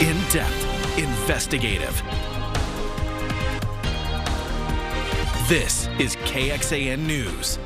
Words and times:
In 0.00 0.20
depth, 0.30 0.98
investigative. 0.98 2.02
This 5.48 5.86
is 6.00 6.16
KXAN 6.16 6.98
News. 6.98 7.58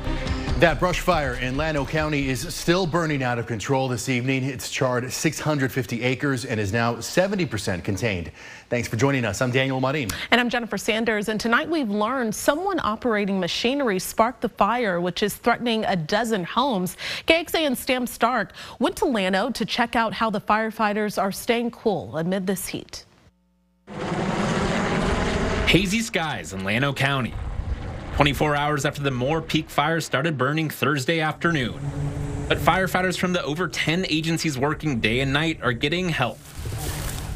That 0.59 0.77
brush 0.77 0.99
fire 0.99 1.35
in 1.35 1.55
Llano 1.55 1.85
County 1.85 2.27
is 2.27 2.53
still 2.53 2.85
burning 2.85 3.23
out 3.23 3.39
of 3.39 3.47
control 3.47 3.87
this 3.87 4.09
evening. 4.09 4.43
It's 4.43 4.69
charred 4.69 5.09
650 5.09 6.03
acres 6.03 6.43
and 6.43 6.59
is 6.59 6.73
now 6.73 6.95
70% 6.95 7.81
contained. 7.81 8.29
Thanks 8.67 8.89
for 8.89 8.97
joining 8.97 9.23
us. 9.23 9.41
I'm 9.41 9.51
Daniel 9.51 9.79
Marin. 9.79 10.09
And 10.31 10.41
I'm 10.41 10.49
Jennifer 10.49 10.77
Sanders. 10.77 11.29
And 11.29 11.39
tonight 11.39 11.69
we've 11.69 11.89
learned 11.89 12.35
someone 12.35 12.77
operating 12.83 13.39
machinery 13.39 13.99
sparked 13.99 14.41
the 14.41 14.49
fire, 14.49 14.99
which 14.99 15.23
is 15.23 15.33
threatening 15.33 15.85
a 15.85 15.95
dozen 15.95 16.43
homes. 16.43 16.97
KXAN's 17.25 17.79
Sam 17.79 18.05
Stark 18.05 18.51
went 18.79 18.97
to 18.97 19.05
Llano 19.05 19.51
to 19.51 19.65
check 19.65 19.95
out 19.95 20.11
how 20.11 20.29
the 20.29 20.41
firefighters 20.41 21.17
are 21.17 21.31
staying 21.31 21.71
cool 21.71 22.17
amid 22.17 22.45
this 22.47 22.67
heat. 22.67 23.05
Hazy 25.67 26.01
skies 26.01 26.51
in 26.51 26.65
Llano 26.65 26.91
County. 26.91 27.33
24 28.19 28.53
hours 28.53 28.83
after 28.83 29.01
the 29.01 29.09
Moore 29.09 29.41
Peak 29.41 29.69
fire 29.69 30.01
started 30.01 30.37
burning 30.37 30.69
Thursday 30.69 31.21
afternoon. 31.21 31.79
But 32.49 32.57
firefighters 32.57 33.17
from 33.17 33.31
the 33.31 33.41
over 33.43 33.65
10 33.65 34.07
agencies 34.09 34.57
working 34.57 34.99
day 34.99 35.21
and 35.21 35.31
night 35.31 35.61
are 35.63 35.71
getting 35.71 36.09
help. 36.09 36.37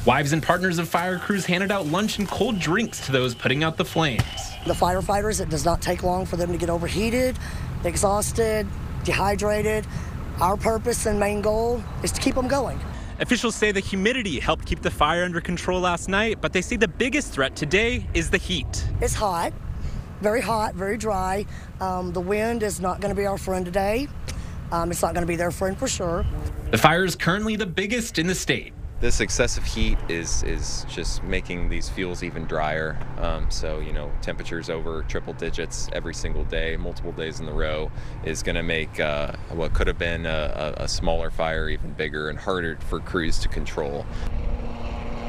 Wives 0.06 0.34
and 0.34 0.44
partners 0.44 0.80
of 0.80 0.90
fire 0.90 1.18
crews 1.18 1.46
handed 1.46 1.72
out 1.72 1.86
lunch 1.86 2.20
and 2.20 2.28
cold 2.28 2.60
drinks 2.60 3.06
to 3.06 3.14
those 3.14 3.34
putting 3.34 3.64
out 3.64 3.78
the 3.78 3.86
flames. 3.86 4.26
The 4.68 4.74
firefighters, 4.74 5.40
it 5.40 5.48
does 5.48 5.64
not 5.64 5.82
take 5.82 6.04
long 6.04 6.26
for 6.26 6.36
them 6.36 6.52
to 6.52 6.58
get 6.58 6.70
overheated, 6.70 7.40
exhausted, 7.86 8.68
dehydrated. 9.06 9.88
Our 10.42 10.58
purpose 10.58 11.06
and 11.06 11.18
main 11.18 11.42
goal 11.42 11.82
is 12.04 12.12
to 12.12 12.20
keep 12.20 12.36
them 12.36 12.50
going. 12.50 12.78
Officials 13.22 13.56
say 13.56 13.72
the 13.72 13.80
humidity 13.80 14.38
helped 14.38 14.66
keep 14.66 14.82
the 14.82 14.92
fire 14.92 15.24
under 15.24 15.40
control 15.40 15.80
last 15.80 16.10
night, 16.10 16.42
but 16.42 16.52
they 16.52 16.62
say 16.62 16.76
the 16.76 16.90
biggest 16.90 17.32
threat 17.32 17.56
today 17.56 18.06
is 18.14 18.30
the 18.30 18.38
heat. 18.38 18.86
It's 19.00 19.14
hot 19.14 19.54
very 20.22 20.42
hot, 20.42 20.76
very 20.76 20.98
dry. 20.98 21.46
Um, 21.80 22.14
the 22.14 22.22
wind 22.22 22.64
is 22.64 22.80
not 22.80 23.02
going 23.02 23.14
to 23.14 23.20
be 23.20 23.26
our 23.26 23.38
friend 23.38 23.66
today. 23.66 24.08
Um, 24.72 24.90
it's 24.90 25.02
not 25.02 25.14
going 25.14 25.24
to 25.24 25.28
be 25.28 25.36
their 25.36 25.52
friend 25.52 25.78
for 25.78 25.88
sure. 25.88 26.26
The 26.72 26.78
fire 26.78 27.06
is 27.06 27.16
currently 27.16 27.56
the 27.56 27.66
biggest 27.66 28.18
in 28.18 28.28
the 28.28 28.36
state. 28.36 28.74
This 29.00 29.20
excessive 29.20 29.66
heat 29.66 29.98
is 30.08 30.44
is 30.44 30.86
just 30.90 31.24
making 31.24 31.68
these 31.68 31.90
fuels 31.90 32.24
even 32.24 32.46
drier. 32.46 32.98
Um, 33.18 33.52
so 33.52 33.80
you 33.80 33.92
know, 33.92 34.10
temperatures 34.22 34.70
over 34.70 35.04
triple 35.04 35.34
digits 35.34 35.90
every 35.92 36.14
single 36.14 36.46
day, 36.46 36.78
multiple 36.78 37.12
days 37.12 37.42
in 37.42 37.50
a 37.50 37.54
row, 37.54 37.92
is 38.24 38.42
going 38.42 38.56
to 38.56 38.64
make 38.64 39.02
uh, 39.02 39.34
what 39.50 39.74
could 39.74 39.88
have 39.88 39.98
been 39.98 40.26
a, 40.26 40.74
a 40.78 40.88
smaller 40.88 41.30
fire 41.30 41.68
even 41.68 41.92
bigger 41.92 42.30
and 42.30 42.40
harder 42.40 42.78
for 42.88 43.02
crews 43.02 43.40
to 43.40 43.50
control. 43.50 44.06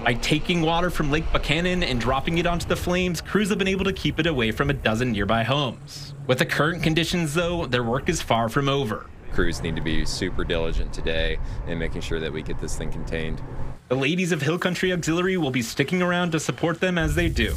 By 0.05 0.13
taking 0.13 0.61
water 0.61 0.91
from 0.91 1.11
Lake 1.11 1.25
Buchanan 1.33 1.83
and 1.83 1.99
dropping 1.99 2.37
it 2.37 2.47
onto 2.47 2.69
the 2.69 2.77
flames, 2.77 3.23
crews 3.23 3.49
have 3.49 3.57
been 3.57 3.67
able 3.67 3.87
to 3.87 3.93
keep 3.95 4.21
it 4.21 4.27
away 4.27 4.51
from 4.51 4.69
a 4.69 4.75
dozen 4.75 5.13
nearby 5.13 5.45
homes. 5.45 6.13
With 6.27 6.41
the 6.41 6.45
current 6.45 6.83
conditions, 6.83 7.33
though, 7.33 7.65
their 7.65 7.83
work 7.83 8.11
is 8.11 8.21
far 8.21 8.51
from 8.51 8.69
over. 8.69 9.07
Crews 9.33 9.63
need 9.63 9.77
to 9.77 9.81
be 9.81 10.05
super 10.05 10.45
diligent 10.45 10.93
today 10.93 11.39
in 11.67 11.79
making 11.79 12.03
sure 12.03 12.21
that 12.21 12.31
we 12.31 12.43
get 12.43 12.61
this 12.61 12.77
thing 12.77 12.93
contained. 12.93 13.41
The 13.89 13.95
ladies 13.95 14.31
of 14.31 14.43
Hill 14.43 14.59
Country 14.59 14.93
Auxiliary 14.93 15.39
will 15.39 15.51
be 15.51 15.63
sticking 15.63 16.03
around 16.03 16.33
to 16.33 16.39
support 16.39 16.81
them 16.81 16.99
as 16.99 17.15
they 17.15 17.31
do. 17.31 17.55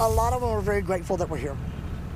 A 0.00 0.08
lot 0.08 0.32
of 0.32 0.40
them 0.40 0.48
are 0.48 0.62
very 0.62 0.80
grateful 0.80 1.18
that 1.18 1.28
we're 1.28 1.36
here. 1.36 1.56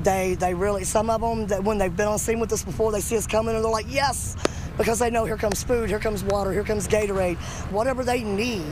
They, 0.02 0.34
they 0.34 0.54
really, 0.54 0.84
some 0.84 1.10
of 1.10 1.20
them, 1.20 1.46
that 1.48 1.62
when 1.62 1.76
they've 1.76 1.94
been 1.94 2.08
on 2.08 2.18
scene 2.18 2.40
with 2.40 2.50
us 2.54 2.64
before, 2.64 2.90
they 2.90 3.00
see 3.00 3.18
us 3.18 3.26
coming 3.26 3.54
and 3.54 3.62
they're 3.62 3.70
like, 3.70 3.86
yes, 3.90 4.34
because 4.78 4.98
they 4.98 5.10
know 5.10 5.26
here 5.26 5.36
comes 5.36 5.62
food, 5.62 5.90
here 5.90 5.98
comes 5.98 6.24
water, 6.24 6.52
here 6.52 6.64
comes 6.64 6.88
Gatorade, 6.88 7.36
whatever 7.70 8.02
they 8.02 8.24
need 8.24 8.64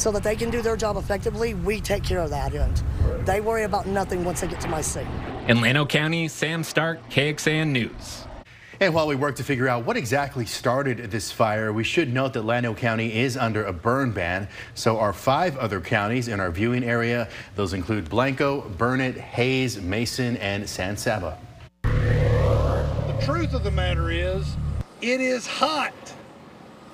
so 0.00 0.10
that 0.10 0.22
they 0.22 0.34
can 0.34 0.48
do 0.48 0.62
their 0.62 0.78
job 0.78 0.96
effectively, 0.96 1.52
we 1.52 1.78
take 1.78 2.02
care 2.02 2.20
of 2.20 2.30
that 2.30 2.54
end. 2.54 2.82
They 3.26 3.42
worry 3.42 3.64
about 3.64 3.86
nothing 3.86 4.24
once 4.24 4.40
they 4.40 4.48
get 4.48 4.58
to 4.62 4.68
my 4.68 4.80
seat. 4.80 5.06
In 5.46 5.60
Llano 5.60 5.84
County, 5.84 6.26
Sam 6.26 6.64
Stark, 6.64 7.06
KXAN 7.10 7.68
News. 7.68 8.24
And 8.80 8.94
while 8.94 9.06
we 9.06 9.14
work 9.14 9.36
to 9.36 9.44
figure 9.44 9.68
out 9.68 9.84
what 9.84 9.98
exactly 9.98 10.46
started 10.46 11.10
this 11.10 11.30
fire, 11.30 11.70
we 11.70 11.84
should 11.84 12.14
note 12.14 12.32
that 12.32 12.46
Llano 12.46 12.72
County 12.72 13.18
is 13.18 13.36
under 13.36 13.64
a 13.64 13.74
burn 13.74 14.10
ban. 14.10 14.48
So 14.74 14.98
are 14.98 15.12
five 15.12 15.58
other 15.58 15.82
counties 15.82 16.28
in 16.28 16.40
our 16.40 16.50
viewing 16.50 16.82
area. 16.82 17.28
Those 17.54 17.74
include 17.74 18.08
Blanco, 18.08 18.62
Burnet, 18.78 19.18
Hays, 19.18 19.82
Mason, 19.82 20.38
and 20.38 20.66
San 20.66 20.96
Saba. 20.96 21.36
The 21.82 23.22
truth 23.22 23.52
of 23.52 23.64
the 23.64 23.70
matter 23.70 24.10
is, 24.10 24.56
it 25.02 25.20
is 25.20 25.46
hot. 25.46 25.92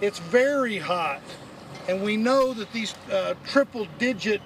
It's 0.00 0.18
very 0.18 0.76
hot. 0.78 1.22
And 1.88 2.02
we 2.02 2.16
know 2.16 2.52
that 2.54 2.72
these 2.72 2.94
uh, 3.12 3.34
triple 3.46 3.86
digit 3.98 4.42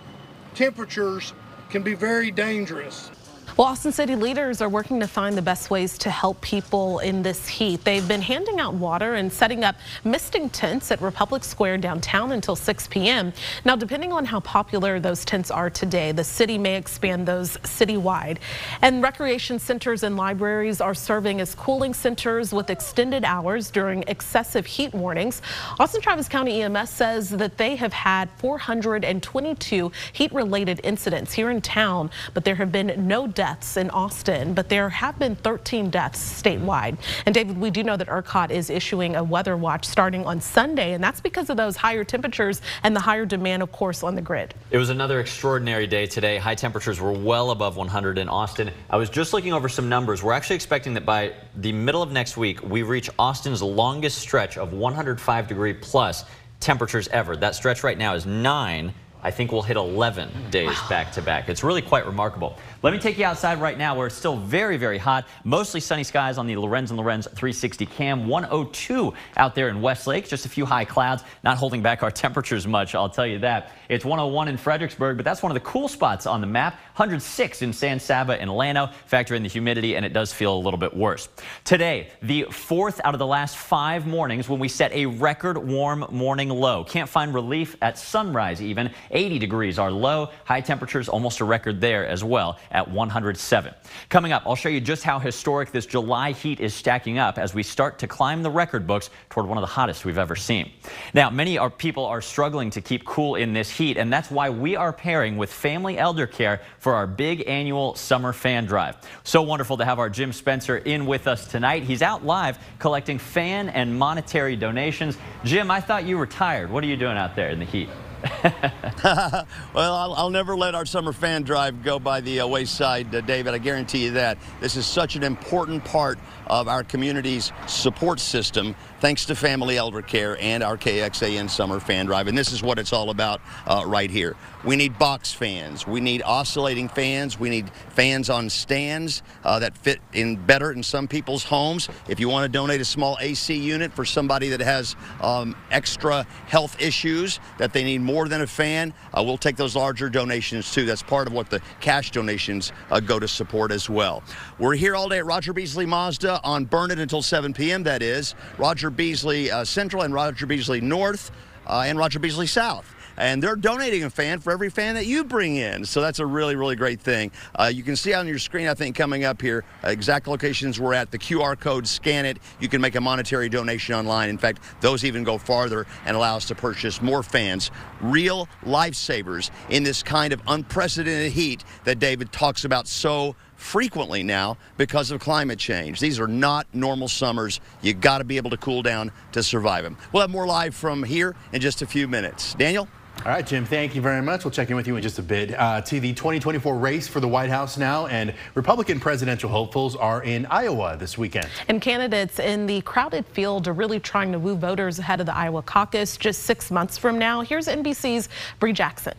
temperatures 0.55 1.33
can 1.71 1.83
be 1.83 1.95
very 1.95 2.31
dangerous. 2.31 3.11
Well, 3.57 3.67
Austin 3.67 3.91
City 3.91 4.15
leaders 4.15 4.63
are 4.63 4.69
working 4.69 5.01
to 5.01 5.09
find 5.09 5.37
the 5.37 5.43
best 5.43 5.71
ways 5.71 5.99
to 5.99 6.11
help 6.11 6.41
people 6.41 7.01
in 7.01 7.23
this 7.23 7.49
heat. 7.49 7.85
They've 7.85 8.07
been 8.07 8.23
handing 8.23 8.61
out 8.61 8.75
water 8.75 9.15
and 9.15 9.31
setting 9.33 9.65
up 9.65 9.75
misting 10.05 10.51
tents 10.51 10.93
at 10.93 11.03
Republic 11.03 11.43
Square 11.43 11.79
downtown 11.79 12.31
until 12.31 12.55
6 12.55 12.87
p.m. 12.87 13.33
Now, 13.65 13.75
depending 13.75 14.13
on 14.13 14.25
how 14.25 14.39
popular 14.41 15.01
those 15.01 15.25
tents 15.25 15.51
are 15.51 15.69
today, 15.69 16.13
the 16.13 16.23
city 16.23 16.59
may 16.59 16.77
expand 16.77 17.27
those 17.27 17.57
citywide. 17.59 18.39
And 18.83 19.03
recreation 19.03 19.59
centers 19.59 20.05
and 20.05 20.17
libraries 20.17 20.81
are 20.81 20.95
serving 20.95 21.41
as 21.41 21.55
cooling 21.57 21.93
centers 21.93 22.53
with 22.53 22.71
extended 22.71 23.25
hours 23.25 23.71
during 23.71 24.05
excessive 24.07 24.65
heat 24.65 24.95
warnings. 24.95 25.43
Austin 25.81 26.01
Travis 26.01 26.29
County 26.29 26.63
EMS 26.63 26.89
says 26.89 27.31
that 27.31 27.59
they 27.59 27.75
have 27.75 27.93
had 27.93 28.31
422 28.39 29.91
heat-related 30.13 30.81
incidents 30.85 31.33
here 31.33 31.51
in 31.51 31.61
town, 31.61 32.11
but 32.33 32.45
there 32.45 32.55
have 32.55 32.71
been 32.71 32.95
no 33.09 33.27
deaths 33.27 33.50
in 33.77 33.91
Austin, 33.91 34.55
but 34.55 34.69
there 34.69 34.89
have 34.89 35.19
been 35.19 35.35
13 35.35 35.91
deaths 35.91 36.43
statewide. 36.43 36.97
And 37.27 37.35
David, 37.35 37.59
we 37.59 37.71
do 37.71 37.83
know 37.83 37.97
that 37.97 38.09
ERCOT 38.09 38.51
is 38.51 38.71
issuing 38.71 39.17
a 39.17 39.25
weather 39.25 39.57
watch 39.57 39.85
starting 39.85 40.25
on 40.25 40.41
Sunday, 40.41 40.93
and 40.93 41.03
that's 41.03 41.21
because 41.21 41.51
of 41.51 41.57
those 41.57 41.77
higher 41.77 42.05
temperatures 42.05 42.63
and 42.85 42.95
the 42.95 43.01
higher 43.01 43.27
demand, 43.27 43.63
of 43.63 43.73
course, 43.73 44.03
on 44.03 44.15
the 44.15 44.23
grid. 44.23 44.55
It 44.71 44.79
was 44.79 44.89
another 44.91 45.19
extraordinary 45.21 45.87
day 45.87 46.07
today. 46.07 46.39
High 46.39 46.55
temperatures 46.55 47.01
were 47.01 47.13
well 47.13 47.51
above 47.51 47.77
100 47.77 48.19
in 48.19 48.29
Austin. 48.29 48.71
I 48.89 48.97
was 48.97 49.11
just 49.11 49.33
looking 49.33 49.53
over 49.53 49.69
some 49.69 49.89
numbers. 49.89 50.23
We're 50.23 50.33
actually 50.33 50.57
expecting 50.57 50.95
that 50.95 51.05
by 51.05 51.33
the 51.57 51.73
middle 51.73 52.03
of 52.03 52.13
next 52.13 52.37
week, 52.37 52.63
we 52.63 52.83
reach 52.83 53.11
Austin's 53.19 53.63
longest 53.63 54.19
stretch 54.19 54.57
of 54.59 54.73
105 54.73 55.49
degree 55.49 55.75
plus 55.75 56.25
temperatures 56.61 57.09
ever. 57.09 57.37
That 57.37 57.55
stretch 57.55 57.83
right 57.83 57.99
now 57.99 58.15
is 58.15 58.27
nine. 58.27 58.95
I 59.23 59.31
think 59.31 59.53
we'll 59.53 59.63
hit 59.63 59.77
11 59.77 60.31
days 60.51 60.77
back 60.89 61.13
to 61.13 61.23
back. 61.23 61.49
It's 61.49 61.63
really 61.63 61.83
quite 61.83 62.07
remarkable. 62.07 62.57
Let 62.83 62.93
me 62.93 62.99
take 62.99 63.19
you 63.19 63.27
outside 63.27 63.61
right 63.61 63.77
now 63.77 63.95
where 63.95 64.07
it's 64.07 64.17
still 64.17 64.37
very, 64.37 64.79
very 64.79 64.97
hot. 64.97 65.27
Mostly 65.45 65.81
sunny 65.81 66.05
skies 66.05 66.39
on 66.39 66.47
the 66.47 66.57
Lorenz 66.57 66.91
and 66.91 66.99
Lorenz 66.99 67.27
360 67.27 67.85
cam. 67.87 68.27
102 68.27 69.13
out 69.37 69.55
there 69.55 69.69
in 69.69 69.83
Westlake. 69.83 70.27
Just 70.27 70.47
a 70.47 70.49
few 70.49 70.65
high 70.65 70.87
clouds, 70.87 71.23
not 71.45 71.59
holding 71.59 71.83
back 71.83 72.03
our 72.03 72.11
temperatures 72.21 72.67
much, 72.67 72.95
I'll 72.95 73.11
tell 73.11 73.27
you 73.27 73.39
that. 73.41 73.73
It's 73.89 74.05
101 74.05 74.49
in 74.49 74.57
Fredericksburg, 74.57 75.17
but 75.17 75.25
that's 75.25 75.43
one 75.43 75.53
of 75.53 75.55
the 75.55 75.69
cool 75.69 75.89
spots 75.89 76.27
on 76.27 76.41
the 76.41 76.47
map. 76.47 76.81
106 77.01 77.63
in 77.63 77.73
San 77.73 77.99
Saba 77.99 78.39
and 78.39 78.55
Llano. 78.55 78.91
Factor 79.07 79.35
in 79.35 79.43
the 79.43 79.49
humidity, 79.49 79.97
and 79.97 80.05
it 80.05 80.13
does 80.13 80.35
feel 80.35 80.55
a 80.55 80.61
little 80.61 80.77
bit 80.77 80.95
worse. 80.95 81.31
Today, 81.65 82.09
the 82.21 82.43
fourth 82.51 83.01
out 83.05 83.15
of 83.15 83.19
the 83.19 83.27
last 83.27 83.57
five 83.57 84.07
mornings 84.07 84.51
when 84.51 84.61
we 84.61 84.69
set 84.69 84.93
a 84.93 85.07
record 85.07 85.57
warm 85.57 86.05
morning 86.11 86.51
low. 86.51 86.85
Can't 86.85 87.09
find 87.09 87.33
relief 87.33 87.75
at 87.81 87.97
sunrise 87.97 88.61
even. 88.61 88.91
80 89.13 89.39
degrees 89.39 89.79
are 89.79 89.91
low. 89.91 90.29
High 90.45 90.61
temperatures 90.61 91.09
almost 91.09 91.41
a 91.41 91.45
record 91.47 91.81
there 91.81 92.07
as 92.07 92.23
well 92.23 92.59
at 92.71 92.87
107. 92.87 93.75
Coming 94.11 94.33
up, 94.33 94.43
I'll 94.45 94.55
show 94.55 94.69
you 94.69 94.83
just 94.83 95.03
how 95.03 95.19
historic 95.19 95.73
this 95.73 95.87
July 95.87 96.33
heat 96.33 96.61
is 96.61 96.75
stacking 96.75 97.17
up 97.17 97.39
as 97.39 97.55
we 97.55 97.63
start 97.63 97.99
to 98.01 98.09
climb 98.09 98.43
the 98.43 98.51
record 98.51 98.87
books 98.87 99.09
toward 99.31 99.47
one 99.47 99.57
of 99.57 99.63
the 99.63 99.69
hottest 99.69 100.05
we've 100.05 100.19
ever 100.19 100.37
seen. 100.37 100.71
Now, 101.15 101.31
many 101.31 101.57
our 101.57 101.71
people 101.71 102.05
are 102.05 102.21
struggling 102.21 102.69
to 102.69 102.83
keep 102.83 103.07
cool 103.07 103.37
in 103.37 103.55
this 103.55 103.71
heat, 103.71 103.97
and 103.97 104.13
that's 104.13 104.31
why 104.31 104.51
we 104.51 104.77
are 104.77 104.93
pairing 104.93 105.39
with 105.39 105.51
Family 105.51 105.97
Elder 105.97 106.27
Care 106.27 106.61
for 106.79 106.90
our 106.95 107.07
big 107.07 107.45
annual 107.47 107.95
summer 107.95 108.33
fan 108.33 108.67
drive. 108.67 108.97
So 109.25 109.43
wonderful 109.43 109.77
to 109.79 109.85
have 109.85 109.99
our 109.99 110.11
Jim 110.11 110.33
Spencer 110.33 110.79
in 110.79 111.07
with 111.07 111.27
us 111.27 111.47
tonight. 111.47 111.83
He's 111.83 112.03
out 112.03 112.25
live 112.25 112.59
collecting 112.79 113.19
fan 113.19 113.69
and 113.69 113.99
monetary 113.99 114.57
donations. 114.57 115.17
Jim, 115.45 115.71
I 115.71 115.81
thought 115.81 116.05
you 116.05 116.19
were 116.19 116.27
tired. 116.27 116.71
What 116.71 116.85
are 116.85 116.89
you 116.89 116.97
doing 116.97 117.17
out 117.17 117.37
there 117.37 117.51
in 117.51 117.59
the 117.59 117.65
heat? 117.65 117.89
well, 118.45 119.47
I'll, 119.75 120.15
I'll, 120.15 120.31
never 120.31 120.55
let 120.55 120.75
our 120.75 120.85
summer 120.85 121.13
fan 121.13 121.43
drive 121.43 121.83
go 121.83 121.99
by 121.99 122.21
the 122.21 122.41
uh, 122.41 122.47
wayside, 122.47 123.15
uh, 123.15 123.23
David. 123.23 123.55
I 123.55 123.59
guarantee 123.59 124.05
you 124.05 124.11
that. 124.13 124.37
This 124.61 124.77
is 124.77 124.87
such 124.87 125.17
an 125.17 125.23
important 125.23 125.85
part 125.85 126.19
of 126.47 126.69
our 126.69 126.85
community's 126.85 127.51
support 127.67 128.21
system, 128.21 128.75
thanks 129.01 129.25
to 129.25 129.35
Family 129.35 129.79
Elder 129.79 130.03
Care 130.03 130.37
and 130.41 130.63
our 130.63 130.77
KXAN 130.77 131.49
Summer 131.49 131.81
Fan 131.81 132.05
Drive. 132.05 132.29
And 132.29 132.37
this 132.37 132.53
is 132.53 132.63
what 132.63 132.79
it's 132.79 132.93
all 132.93 133.09
about 133.09 133.41
uh, 133.67 133.83
right 133.87 134.11
here. 134.11 134.37
We 134.63 134.77
need 134.77 134.99
box 134.99 135.33
fans. 135.33 135.87
We 135.87 136.01
need 136.01 136.23
oscillating 136.23 136.91
fans. 136.91 137.41
We 137.41 137.49
need 137.49 137.71
fans 137.89 138.29
on 138.29 138.51
stands 138.51 139.23
uh, 139.43 139.59
that 139.61 139.77
fit 139.79 140.01
in 140.13 140.37
better 140.37 140.71
in 140.73 140.83
some 140.83 141.09
people's 141.09 141.43
homes. 141.43 141.89
If 142.09 142.21
you 142.21 142.29
want 142.29 142.45
to 142.45 142.49
donate 142.51 142.83
a 142.83 142.85
small 142.85 143.17
AC 143.21 143.57
unit 143.57 143.91
for 143.95 144.05
somebody 144.05 144.51
that 144.51 144.61
has 144.61 144.97
um, 145.23 145.57
extra 145.71 146.25
health 146.47 146.81
issues 146.81 147.41
that 147.57 147.73
they 147.73 147.85
need 147.85 148.03
more 148.03 148.29
than 148.29 148.43
a 148.43 148.47
fan, 148.47 148.93
uh, 149.15 149.23
we'll 149.25 149.39
take 149.39 149.57
those 149.57 149.75
larger 149.75 150.11
donations 150.11 150.73
too. 150.73 150.85
That's 150.85 151.03
part 151.03 151.27
of 151.27 151.33
what 151.33 151.49
the 151.49 151.63
cash 151.81 152.11
donations 152.11 152.73
uh, 152.91 153.01
go 153.01 153.19
to 153.19 153.27
support 153.27 153.73
as 153.73 153.89
well. 153.89 154.23
We're 154.59 154.75
here 154.75 154.95
all 154.95 155.09
day 155.09 155.19
at 155.19 155.27
Roger 155.27 155.55
Beasley 155.55 155.87
Mazda 155.87 156.41
on 156.45 156.67
Burnet 156.67 156.99
until 156.99 157.23
7 157.23 157.55
p.m. 157.55 157.83
That 157.85 158.03
is 158.03 158.35
Roger 158.59 158.90
Beasley 158.91 159.51
uh, 159.51 159.65
Central 159.65 160.03
and 160.03 160.13
Roger 160.13 160.47
Beasley 160.47 160.81
North 160.81 161.31
uh, 161.67 161.85
and 161.87 161.99
Roger 161.99 162.19
Beasley 162.19 162.47
South 162.47 162.95
and 163.21 163.43
they're 163.43 163.55
donating 163.55 164.05
a 164.05 164.11
fan 164.11 164.41
for 164.41 164.51
every 164.51 164.71
fan 164.71 164.95
that 164.95 165.05
you 165.05 165.25
bring 165.25 165.57
in. 165.57 165.85
So 165.85 166.01
that's 166.01 166.19
a 166.19 166.27
really, 166.27 166.57
really 166.57 166.75
great 166.75 167.01
thing. 167.01 167.31
Uh, 167.55 167.71
you 167.73 167.83
can 167.83 167.95
see 167.95 168.15
on 168.15 168.27
your 168.27 168.39
screen, 168.39 168.67
I 168.67 168.75
think, 168.75 168.97
coming 168.97 169.25
up 169.25 169.43
here, 169.43 169.63
exact 169.85 170.27
locations 170.27 170.81
we're 170.81 170.95
at. 170.95 171.11
The 171.11 171.19
QR 171.19 171.59
code, 171.61 171.87
scan 171.87 172.25
it. 172.25 172.39
You 172.61 172.69
can 172.69 172.81
make 172.81 172.95
a 172.95 173.01
monetary 173.01 173.51
donation 173.51 173.95
online. 173.95 174.31
In 174.31 174.39
fact, 174.39 174.63
those 174.81 175.05
even 175.05 175.23
go 175.23 175.37
farther 175.37 175.87
and 176.07 176.17
allow 176.17 176.37
us 176.37 176.47
to 176.47 176.55
purchase 176.55 177.03
more 177.03 177.23
fans, 177.23 177.71
real 178.01 178.49
lifesavers 178.65 179.51
in 179.69 179.83
this 179.83 180.03
kind 180.03 180.33
of 180.33 180.41
unprecedented 180.47 181.33
heat 181.33 181.63
that 181.85 181.99
David 181.99 182.33
talks 182.33 182.65
about 182.65 182.89
so 182.89 183.37
frequently 183.61 184.23
now 184.23 184.57
because 184.77 185.11
of 185.11 185.21
climate 185.21 185.59
change. 185.59 186.01
These 186.01 186.19
are 186.19 186.27
not 186.27 186.67
normal 186.73 187.09
summers. 187.09 187.61
You 187.83 187.95
got 187.95 188.19
to 188.19 188.25
be 188.25 188.37
able 188.37 188.51
to 188.51 188.57
cool 188.57 188.83
down 188.83 189.13
to 189.33 189.43
survive 189.43 189.85
them. 189.85 189.97
We'll 190.13 190.23
have 190.23 190.31
more 190.31 190.47
live 190.47 190.75
from 190.75 191.05
here 191.05 191.37
in 191.53 191.61
just 191.61 191.83
a 191.83 191.87
few 191.87 192.09
minutes. 192.09 192.55
Daniel? 192.55 192.89
All 193.19 193.33
right, 193.33 193.47
Jim, 193.47 193.67
thank 193.67 193.95
you 193.95 194.01
very 194.01 194.23
much. 194.23 194.45
We'll 194.45 194.51
check 194.51 194.71
in 194.71 194.77
with 194.77 194.87
you 194.87 194.97
in 194.97 195.03
just 195.03 195.19
a 195.19 195.23
bit. 195.23 195.53
Uh, 195.53 195.83
to 195.83 196.01
the 196.01 196.15
2024 196.15 196.79
race 196.79 197.07
for 197.07 197.21
the 197.21 197.29
White 197.29 197.51
House 197.51 197.77
now, 197.77 198.07
and 198.07 198.33
Republican 198.55 198.99
presidential 198.99 199.51
hopefuls 199.51 199.95
are 199.95 200.23
in 200.23 200.47
Iowa 200.47 200.97
this 200.99 201.19
weekend. 201.19 201.47
And 201.69 201.83
candidates 201.83 202.39
in 202.39 202.65
the 202.65 202.81
crowded 202.81 203.27
field 203.27 203.69
are 203.69 203.75
really 203.75 204.01
trying 204.01 204.33
to 204.33 204.39
woo 204.39 204.57
voters 204.57 204.99
ahead 204.99 205.21
of 205.21 205.27
the 205.27 205.37
Iowa 205.37 205.61
caucus 205.61 206.17
just 206.17 206.45
six 206.45 206.71
months 206.71 206.97
from 206.97 207.19
now. 207.19 207.43
Here's 207.43 207.67
NBC's 207.67 208.31
Bree 208.59 208.73
Jackson. 208.73 209.13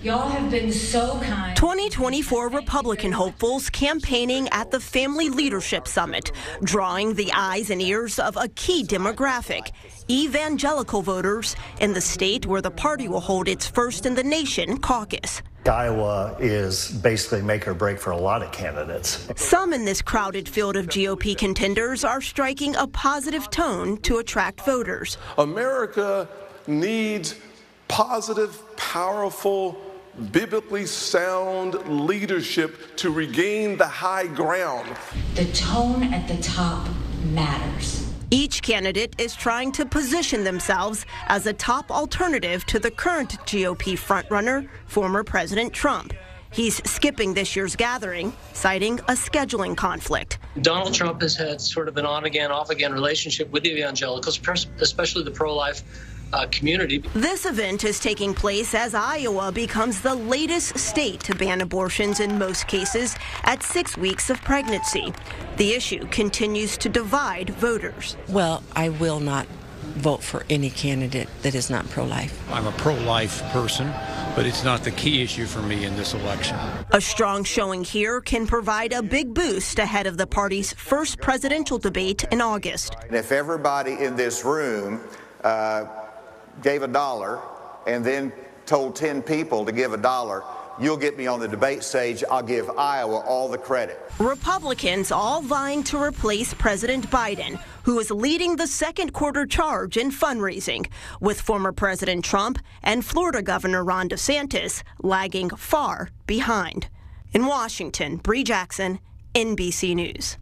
Y'all 0.00 0.28
have 0.28 0.48
been 0.48 0.70
so 0.70 1.18
kind. 1.22 1.56
2024 1.56 2.50
Republican 2.50 3.10
hopefuls 3.10 3.68
campaigning 3.68 4.48
at 4.50 4.70
the 4.70 4.78
Family 4.78 5.28
Leadership 5.28 5.88
Summit, 5.88 6.30
drawing 6.62 7.14
the 7.14 7.32
eyes 7.34 7.70
and 7.70 7.82
ears 7.82 8.20
of 8.20 8.36
a 8.36 8.46
key 8.50 8.84
demographic 8.84 9.72
evangelical 10.08 11.02
voters 11.02 11.56
in 11.80 11.94
the 11.94 12.00
state 12.00 12.46
where 12.46 12.62
the 12.62 12.70
party 12.70 13.08
will 13.08 13.18
hold 13.18 13.48
its 13.48 13.66
first 13.66 14.06
in 14.06 14.14
the 14.14 14.22
nation 14.22 14.78
caucus. 14.78 15.42
Iowa 15.66 16.36
is 16.38 16.92
basically 16.92 17.42
make 17.42 17.66
or 17.66 17.74
break 17.74 17.98
for 17.98 18.12
a 18.12 18.16
lot 18.16 18.40
of 18.40 18.52
candidates. 18.52 19.28
Some 19.34 19.72
in 19.72 19.84
this 19.84 20.00
crowded 20.00 20.48
field 20.48 20.76
of 20.76 20.86
GOP 20.86 21.36
contenders 21.36 22.04
are 22.04 22.20
striking 22.20 22.76
a 22.76 22.86
positive 22.86 23.50
tone 23.50 23.96
to 24.02 24.18
attract 24.18 24.60
voters. 24.60 25.18
America 25.36 26.28
needs 26.68 27.34
positive, 27.88 28.62
powerful, 28.76 29.76
biblically 30.32 30.86
sound 30.86 31.74
leadership 31.88 32.96
to 32.96 33.10
regain 33.10 33.76
the 33.76 33.86
high 33.86 34.26
ground. 34.26 34.96
The 35.34 35.44
tone 35.52 36.02
at 36.12 36.26
the 36.28 36.36
top 36.42 36.88
matters. 37.26 38.12
Each 38.30 38.60
candidate 38.60 39.14
is 39.18 39.34
trying 39.34 39.72
to 39.72 39.86
position 39.86 40.44
themselves 40.44 41.06
as 41.28 41.46
a 41.46 41.52
top 41.52 41.90
alternative 41.90 42.66
to 42.66 42.78
the 42.78 42.90
current 42.90 43.38
GOP 43.46 43.94
frontrunner, 43.94 44.68
former 44.86 45.24
President 45.24 45.72
Trump. 45.72 46.12
He's 46.50 46.76
skipping 46.90 47.34
this 47.34 47.54
year's 47.56 47.76
gathering, 47.76 48.32
citing 48.52 48.98
a 49.00 49.12
scheduling 49.12 49.76
conflict. 49.76 50.38
Donald 50.60 50.94
Trump 50.94 51.20
has 51.22 51.36
had 51.36 51.60
sort 51.60 51.88
of 51.88 51.96
an 51.96 52.06
on 52.06 52.24
again, 52.24 52.50
off 52.50 52.70
again 52.70 52.92
relationship 52.92 53.50
with 53.50 53.62
the 53.62 53.70
evangelicals, 53.70 54.40
especially 54.80 55.22
the 55.24 55.30
pro 55.30 55.54
life 55.54 55.82
uh, 56.32 56.46
community. 56.50 56.98
This 57.14 57.46
event 57.46 57.84
is 57.84 58.00
taking 58.00 58.34
place 58.34 58.74
as 58.74 58.94
Iowa 58.94 59.52
becomes 59.52 60.00
the 60.00 60.14
latest 60.14 60.78
state 60.78 61.20
to 61.20 61.34
ban 61.34 61.60
abortions 61.60 62.20
in 62.20 62.38
most 62.38 62.66
cases 62.66 63.16
at 63.44 63.62
six 63.62 63.96
weeks 63.96 64.30
of 64.30 64.40
pregnancy. 64.42 65.12
The 65.56 65.72
issue 65.72 66.06
continues 66.08 66.76
to 66.78 66.88
divide 66.88 67.50
voters. 67.50 68.16
Well, 68.28 68.62
I 68.76 68.90
will 68.90 69.20
not 69.20 69.46
vote 69.96 70.22
for 70.22 70.44
any 70.48 70.70
candidate 70.70 71.28
that 71.42 71.54
is 71.54 71.70
not 71.70 71.88
pro 71.90 72.04
life. 72.04 72.40
I'm 72.52 72.66
a 72.66 72.72
pro 72.72 72.94
life 72.94 73.42
person, 73.50 73.92
but 74.36 74.46
it's 74.46 74.62
not 74.62 74.84
the 74.84 74.90
key 74.92 75.22
issue 75.22 75.46
for 75.46 75.60
me 75.62 75.84
in 75.84 75.96
this 75.96 76.14
election. 76.14 76.56
A 76.92 77.00
strong 77.00 77.42
showing 77.42 77.84
here 77.84 78.20
can 78.20 78.46
provide 78.46 78.92
a 78.92 79.02
big 79.02 79.34
boost 79.34 79.78
ahead 79.78 80.06
of 80.06 80.16
the 80.16 80.26
party's 80.26 80.72
first 80.74 81.20
presidential 81.20 81.78
debate 81.78 82.24
in 82.30 82.40
August. 82.40 82.94
And 83.06 83.16
if 83.16 83.32
everybody 83.32 83.94
in 83.94 84.14
this 84.14 84.44
room 84.44 85.00
uh, 85.42 85.86
gave 86.62 86.82
a 86.82 86.88
dollar 86.88 87.40
and 87.86 88.04
then 88.04 88.32
told 88.66 88.94
10 88.94 89.22
people 89.22 89.64
to 89.64 89.72
give 89.72 89.92
a 89.92 89.96
dollar, 89.96 90.44
you'll 90.80 90.96
get 90.96 91.16
me 91.16 91.26
on 91.26 91.40
the 91.40 91.48
debate 91.48 91.82
stage. 91.82 92.22
I'll 92.30 92.42
give 92.42 92.68
Iowa 92.70 93.20
all 93.20 93.48
the 93.48 93.58
credit. 93.58 94.00
Republicans 94.18 95.10
all 95.10 95.40
vying 95.40 95.82
to 95.84 96.00
replace 96.00 96.54
President 96.54 97.08
Biden, 97.10 97.58
who 97.84 97.98
is 97.98 98.10
leading 98.10 98.56
the 98.56 98.66
second 98.66 99.12
quarter 99.12 99.46
charge 99.46 99.96
in 99.96 100.10
fundraising, 100.10 100.86
with 101.20 101.40
former 101.40 101.72
President 101.72 102.24
Trump 102.24 102.58
and 102.82 103.04
Florida 103.04 103.42
Governor 103.42 103.84
Ron 103.84 104.08
DeSantis 104.08 104.82
lagging 105.02 105.50
far 105.50 106.10
behind. 106.26 106.88
In 107.32 107.46
Washington, 107.46 108.16
Bree 108.16 108.44
Jackson, 108.44 109.00
NBC 109.34 109.94
News. 109.94 110.38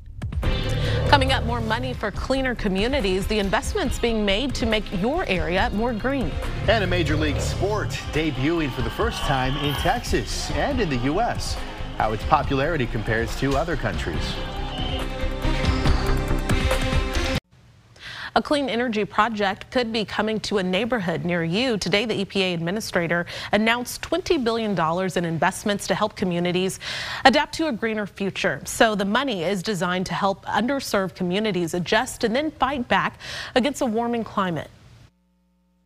Coming 1.09 1.33
up, 1.33 1.45
more 1.45 1.61
money 1.61 1.95
for 1.95 2.11
cleaner 2.11 2.55
communities, 2.55 3.27
the 3.27 3.39
investments 3.39 3.99
being 3.99 4.25
made 4.25 4.55
to 4.57 4.67
make 4.67 4.85
your 5.01 5.25
area 5.27 5.71
more 5.73 5.93
green. 5.93 6.31
And 6.69 6.83
a 6.83 6.87
Major 6.87 7.17
League 7.17 7.41
sport 7.41 7.91
debuting 8.13 8.73
for 8.73 8.83
the 8.83 8.91
first 8.91 9.21
time 9.21 9.57
in 9.65 9.73
Texas 9.77 10.51
and 10.51 10.81
in 10.81 10.91
the 10.91 10.99
U.S. 10.99 11.57
How 11.97 12.13
its 12.13 12.25
popularity 12.25 12.87
compares 12.87 13.35
to 13.37 13.57
other 13.57 13.77
countries. 13.77 14.35
A 18.37 18.43
clean 18.43 18.69
energy 18.69 19.07
project 19.07 19.71
could 19.71 19.91
be 19.95 20.05
coming 20.05 20.39
to 20.41 20.59
a 20.59 20.63
neighborhood 20.63 21.25
near 21.25 21.43
you. 21.43 21.79
Today, 21.79 22.05
the 22.05 22.23
EPA 22.23 22.53
administrator 22.53 23.25
announced 23.53 24.03
$20 24.03 24.45
billion 24.45 24.79
in 25.17 25.25
investments 25.25 25.87
to 25.87 25.95
help 25.95 26.17
communities 26.17 26.79
adapt 27.25 27.55
to 27.55 27.69
a 27.69 27.73
greener 27.73 28.07
future. 28.07 28.61
So 28.67 28.95
the 28.95 29.07
money 29.07 29.43
is 29.43 29.63
designed 29.63 30.05
to 30.07 30.13
help 30.13 30.45
underserved 30.45 31.15
communities 31.15 31.73
adjust 31.73 32.25
and 32.25 32.37
then 32.37 32.51
fight 32.51 32.87
back 32.89 33.19
against 33.55 33.81
a 33.81 33.87
warming 33.87 34.23
climate. 34.23 34.71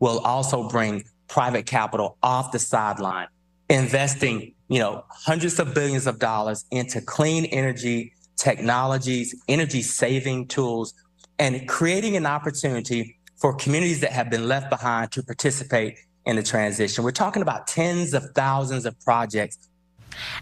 Will 0.01 0.19
also 0.19 0.67
bring 0.67 1.05
private 1.29 1.65
capital 1.65 2.17
off 2.21 2.51
the 2.51 2.59
sideline, 2.59 3.27
investing, 3.69 4.53
you 4.67 4.79
know, 4.79 5.05
hundreds 5.09 5.57
of 5.57 5.73
billions 5.73 6.05
of 6.05 6.19
dollars 6.19 6.65
into 6.69 6.99
clean 6.99 7.45
energy 7.45 8.11
technologies, 8.35 9.41
energy 9.47 9.81
saving 9.81 10.47
tools 10.47 10.95
and 11.41 11.67
creating 11.67 12.15
an 12.15 12.27
opportunity 12.27 13.17
for 13.35 13.51
communities 13.55 13.99
that 14.01 14.11
have 14.11 14.29
been 14.29 14.47
left 14.47 14.69
behind 14.69 15.11
to 15.11 15.23
participate 15.23 15.97
in 16.27 16.35
the 16.35 16.43
transition. 16.43 17.03
We're 17.03 17.09
talking 17.09 17.41
about 17.41 17.65
tens 17.65 18.13
of 18.13 18.23
thousands 18.35 18.85
of 18.85 18.97
projects 19.01 19.67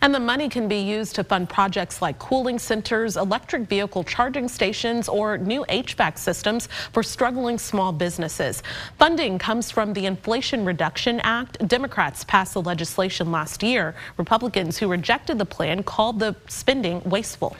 and 0.01 0.13
the 0.13 0.19
money 0.19 0.49
can 0.49 0.67
be 0.67 0.79
used 0.79 1.13
to 1.15 1.23
fund 1.23 1.47
projects 1.47 2.01
like 2.01 2.17
cooling 2.17 2.57
centers, 2.57 3.15
electric 3.15 3.69
vehicle 3.69 4.03
charging 4.03 4.47
stations, 4.47 5.07
or 5.07 5.37
new 5.37 5.63
HVAC 5.69 6.17
systems 6.17 6.67
for 6.91 7.03
struggling 7.03 7.59
small 7.59 7.91
businesses. 7.91 8.63
Funding 8.97 9.37
comes 9.37 9.69
from 9.69 9.93
the 9.93 10.07
Inflation 10.07 10.65
Reduction 10.65 11.19
Act. 11.19 11.65
Democrats 11.67 12.23
passed 12.23 12.55
the 12.55 12.63
legislation 12.63 13.31
last 13.31 13.61
year. 13.61 13.93
Republicans 14.17 14.79
who 14.79 14.87
rejected 14.87 15.37
the 15.37 15.45
plan 15.45 15.83
called 15.83 16.19
the 16.19 16.35
spending 16.47 16.99
wasteful. 17.05 17.55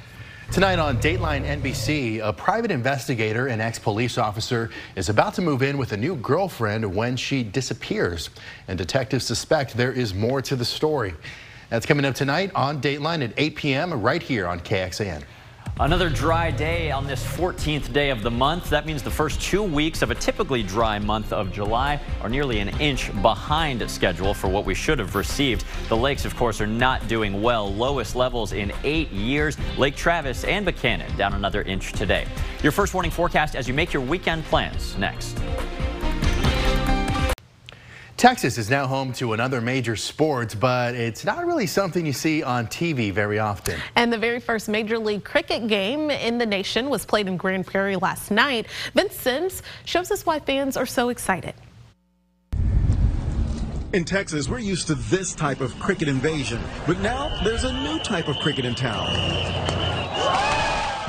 Tonight 0.51 0.79
on 0.79 0.97
Dateline 0.97 1.45
NBC, 1.45 2.27
a 2.27 2.33
private 2.33 2.71
investigator 2.71 3.47
and 3.47 3.61
ex-police 3.61 4.17
officer 4.17 4.71
is 4.95 5.07
about 5.07 5.35
to 5.35 5.43
move 5.43 5.61
in 5.61 5.77
with 5.77 5.91
a 5.91 5.97
new 5.97 6.15
girlfriend 6.15 6.95
when 6.95 7.15
she 7.15 7.43
disappears. 7.43 8.31
And 8.67 8.75
detectives 8.75 9.25
suspect 9.25 9.77
there 9.77 9.91
is 9.91 10.11
more 10.15 10.41
to 10.41 10.55
the 10.55 10.65
story. 10.65 11.13
That's 11.69 11.85
coming 11.85 12.03
up 12.03 12.15
tonight 12.15 12.51
on 12.55 12.81
Dateline 12.81 13.23
at 13.23 13.33
8 13.37 13.55
p.m. 13.57 14.01
right 14.01 14.23
here 14.23 14.47
on 14.47 14.59
KXAN. 14.59 15.21
Another 15.81 16.09
dry 16.09 16.51
day 16.51 16.91
on 16.91 17.07
this 17.07 17.23
14th 17.23 17.93
day 17.93 18.09
of 18.09 18.21
the 18.21 18.29
month. 18.29 18.69
That 18.69 18.85
means 18.85 19.01
the 19.01 19.09
first 19.09 19.39
two 19.39 19.63
weeks 19.63 20.01
of 20.01 20.11
a 20.11 20.15
typically 20.15 20.61
dry 20.61 20.99
month 20.99 21.31
of 21.31 21.53
July 21.53 22.01
are 22.19 22.27
nearly 22.27 22.59
an 22.59 22.67
inch 22.81 23.13
behind 23.21 23.89
schedule 23.89 24.33
for 24.33 24.49
what 24.49 24.65
we 24.65 24.73
should 24.73 24.99
have 24.99 25.15
received. 25.15 25.63
The 25.87 25.95
lakes, 25.95 26.25
of 26.25 26.35
course, 26.35 26.59
are 26.59 26.67
not 26.67 27.07
doing 27.07 27.41
well. 27.41 27.73
Lowest 27.73 28.17
levels 28.17 28.51
in 28.51 28.73
eight 28.83 29.09
years. 29.11 29.55
Lake 29.77 29.95
Travis 29.95 30.43
and 30.43 30.65
Buchanan 30.65 31.15
down 31.15 31.33
another 31.33 31.61
inch 31.61 31.93
today. 31.93 32.27
Your 32.61 32.73
first 32.73 32.93
warning 32.93 33.09
forecast 33.09 33.55
as 33.55 33.65
you 33.65 33.73
make 33.73 33.93
your 33.93 34.03
weekend 34.03 34.43
plans 34.43 34.97
next. 34.97 35.39
Texas 38.19 38.57
is 38.57 38.69
now 38.69 38.85
home 38.85 39.13
to 39.13 39.31
another 39.31 39.61
major 39.61 39.95
sport, 39.95 40.53
but 40.59 40.93
it's 40.93 41.23
not 41.23 41.45
really 41.45 41.65
something 41.65 42.05
you 42.05 42.11
see 42.11 42.43
on 42.43 42.67
TV 42.67 43.13
very 43.13 43.39
often. 43.39 43.79
And 43.95 44.11
the 44.11 44.17
very 44.17 44.41
first 44.41 44.67
Major 44.67 44.99
League 44.99 45.23
Cricket 45.23 45.69
game 45.69 46.11
in 46.11 46.37
the 46.37 46.45
nation 46.45 46.89
was 46.89 47.05
played 47.05 47.29
in 47.29 47.37
Grand 47.37 47.65
Prairie 47.65 47.95
last 47.95 48.29
night. 48.29 48.67
Vince 48.93 49.15
Sims 49.15 49.63
shows 49.85 50.11
us 50.11 50.25
why 50.25 50.41
fans 50.41 50.75
are 50.75 50.85
so 50.85 51.07
excited. 51.07 51.53
In 53.93 54.03
Texas, 54.03 54.49
we're 54.49 54.59
used 54.59 54.87
to 54.87 54.95
this 54.95 55.33
type 55.33 55.61
of 55.61 55.73
cricket 55.79 56.09
invasion, 56.09 56.59
but 56.85 56.99
now 56.99 57.41
there's 57.45 57.63
a 57.63 57.71
new 57.71 57.99
type 57.99 58.27
of 58.27 58.35
cricket 58.39 58.65
in 58.65 58.75
town. 58.75 59.07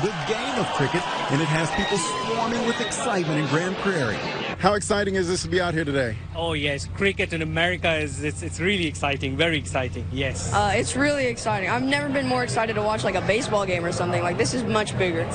The 0.02 0.14
game 0.29 0.59
of 0.61 0.67
cricket, 0.76 1.02
and 1.33 1.43
it 1.43 1.49
has 1.49 1.69
people 1.73 1.99
swarming 1.99 2.64
with 2.69 2.81
excitement 2.81 3.40
in 3.40 3.47
Grand 3.49 3.75
Prairie. 3.79 4.50
How 4.61 4.75
exciting 4.75 5.14
is 5.14 5.26
this 5.26 5.40
to 5.45 5.49
be 5.49 5.59
out 5.59 5.73
here 5.73 5.87
today? 5.87 6.19
Oh 6.37 6.52
yes, 6.52 6.87
cricket 6.95 7.33
in 7.33 7.40
America 7.40 7.95
is 7.97 8.23
it's, 8.23 8.43
it's 8.43 8.61
really 8.61 8.87
exciting, 8.87 9.35
very 9.35 9.57
exciting. 9.57 10.07
Yes. 10.12 10.52
Uh, 10.52 10.73
it's 10.75 10.95
really 10.95 11.29
exciting. 11.29 11.71
I've 11.71 11.83
never 11.83 12.11
been 12.11 12.26
more 12.26 12.43
excited 12.43 12.75
to 12.75 12.83
watch 12.83 13.02
like 13.02 13.14
a 13.14 13.23
baseball 13.23 13.64
game 13.64 13.87
or 13.87 13.90
something. 13.90 14.23
Like 14.23 14.37
this 14.37 14.52
is 14.52 14.62
much 14.64 14.99
bigger. 14.99 15.26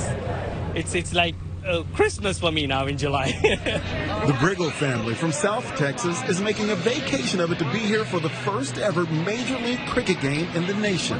It's 0.75 0.93
it's 0.93 1.15
like 1.15 1.33
uh, 1.65 1.83
Christmas 1.93 2.39
for 2.39 2.51
me 2.51 2.67
now 2.67 2.85
in 2.85 2.97
July. 2.97 3.31
the 3.41 4.33
Briggle 4.39 4.71
family 4.71 5.15
from 5.15 5.31
South 5.31 5.65
Texas 5.75 6.21
is 6.29 6.41
making 6.41 6.69
a 6.69 6.75
vacation 6.75 7.39
of 7.39 7.51
it 7.51 7.59
to 7.59 7.71
be 7.71 7.79
here 7.79 8.05
for 8.05 8.19
the 8.19 8.29
first 8.29 8.77
ever 8.77 9.05
Major 9.05 9.57
League 9.59 9.85
Cricket 9.87 10.21
game 10.21 10.47
in 10.55 10.67
the 10.67 10.73
nation. 10.75 11.17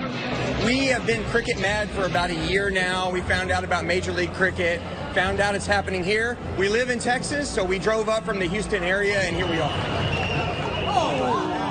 We 0.66 0.86
have 0.88 1.06
been 1.06 1.24
cricket 1.26 1.60
mad 1.60 1.90
for 1.90 2.06
about 2.06 2.30
a 2.30 2.48
year 2.48 2.70
now. 2.70 3.12
We 3.12 3.22
found 3.22 3.52
out 3.52 3.64
about 3.64 3.86
Major 3.86 4.12
League 4.12 4.34
Cricket, 4.34 4.82
found 5.14 5.40
out 5.40 5.56
it's 5.56 5.68
happening 5.68 6.04
here. 6.04 6.38
We 6.58 6.70
live 6.70 6.90
in 6.90 7.00
Texas, 7.00 7.50
so 7.50 7.64
we 7.64 7.80
drove 7.80 8.10
up 8.10 8.24
from 8.24 8.40
the 8.40 8.48
Houston 8.48 8.84
area, 8.84 9.22
and 9.22 9.36
here 9.36 9.48
we 9.48 9.60
are. 9.60 10.16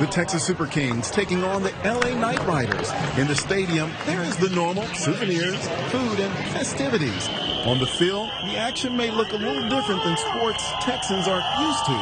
The 0.00 0.06
Texas 0.06 0.44
Super 0.44 0.66
Kings 0.66 1.08
taking 1.10 1.44
on 1.44 1.62
the 1.62 1.70
LA 1.84 2.18
Knight 2.18 2.44
Riders. 2.46 2.90
In 3.16 3.28
the 3.28 3.36
stadium, 3.36 3.90
there 4.06 4.22
is 4.22 4.36
the 4.36 4.50
normal 4.50 4.84
souvenirs, 4.88 5.68
food, 5.90 6.18
and 6.18 6.34
festivities. 6.48 7.28
On 7.66 7.78
the 7.78 7.86
field, 7.86 8.28
the 8.44 8.58
action 8.58 8.94
may 8.94 9.10
look 9.10 9.32
a 9.32 9.36
little 9.36 9.66
different 9.70 10.04
than 10.04 10.18
sports 10.18 10.70
Texans 10.82 11.26
are 11.26 11.42
used 11.62 11.84
to. 11.86 11.96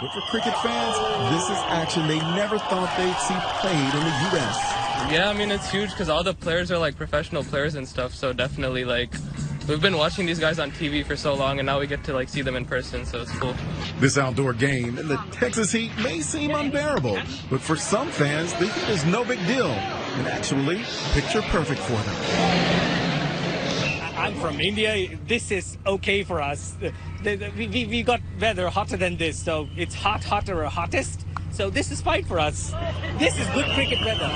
But 0.00 0.12
for 0.12 0.20
cricket 0.30 0.56
fans, 0.58 1.34
this 1.34 1.50
is 1.50 1.58
action 1.66 2.06
they 2.06 2.20
never 2.36 2.60
thought 2.60 2.96
they'd 2.96 3.16
see 3.16 3.34
played 3.58 3.74
in 3.74 4.00
the 4.00 4.30
U.S. 4.30 5.12
Yeah, 5.12 5.28
I 5.28 5.32
mean, 5.36 5.50
it's 5.50 5.68
huge 5.68 5.90
because 5.90 6.08
all 6.08 6.22
the 6.22 6.34
players 6.34 6.70
are 6.70 6.78
like 6.78 6.94
professional 6.94 7.42
players 7.42 7.74
and 7.74 7.88
stuff, 7.88 8.14
so 8.14 8.32
definitely 8.32 8.84
like 8.84 9.12
we've 9.66 9.82
been 9.82 9.96
watching 9.96 10.24
these 10.24 10.38
guys 10.38 10.60
on 10.60 10.70
TV 10.70 11.04
for 11.04 11.16
so 11.16 11.34
long, 11.34 11.58
and 11.58 11.66
now 11.66 11.80
we 11.80 11.88
get 11.88 12.04
to 12.04 12.12
like 12.12 12.28
see 12.28 12.42
them 12.42 12.54
in 12.54 12.64
person, 12.64 13.04
so 13.04 13.22
it's 13.22 13.36
cool. 13.38 13.56
This 13.98 14.16
outdoor 14.16 14.52
game 14.52 14.98
in 14.98 15.08
the 15.08 15.16
Texas 15.32 15.72
heat 15.72 15.90
may 15.98 16.20
seem 16.20 16.52
unbearable, 16.52 17.18
but 17.50 17.60
for 17.60 17.74
some 17.74 18.08
fans, 18.08 18.52
the 18.52 18.68
heat 18.68 18.88
is 18.88 19.04
no 19.04 19.24
big 19.24 19.44
deal, 19.48 19.66
and 19.66 20.28
actually 20.28 20.84
picture 21.12 21.42
perfect 21.42 21.80
for 21.80 21.96
them. 21.96 22.93
I'm 24.24 24.34
from 24.36 24.58
India. 24.58 25.18
This 25.26 25.50
is 25.50 25.76
okay 25.86 26.24
for 26.24 26.40
us. 26.40 26.78
We, 27.22 27.36
we, 27.68 27.84
we 27.84 28.02
got 28.02 28.22
weather 28.40 28.70
hotter 28.70 28.96
than 28.96 29.18
this, 29.18 29.38
so 29.38 29.68
it's 29.76 29.94
hot, 29.94 30.24
hotter, 30.24 30.64
or 30.64 30.68
hottest. 30.70 31.26
So 31.50 31.68
this 31.68 31.90
is 31.90 32.00
fine 32.00 32.24
for 32.24 32.40
us. 32.40 32.72
This 33.18 33.38
is 33.38 33.46
good 33.48 33.66
cricket 33.74 33.98
weather. 34.02 34.28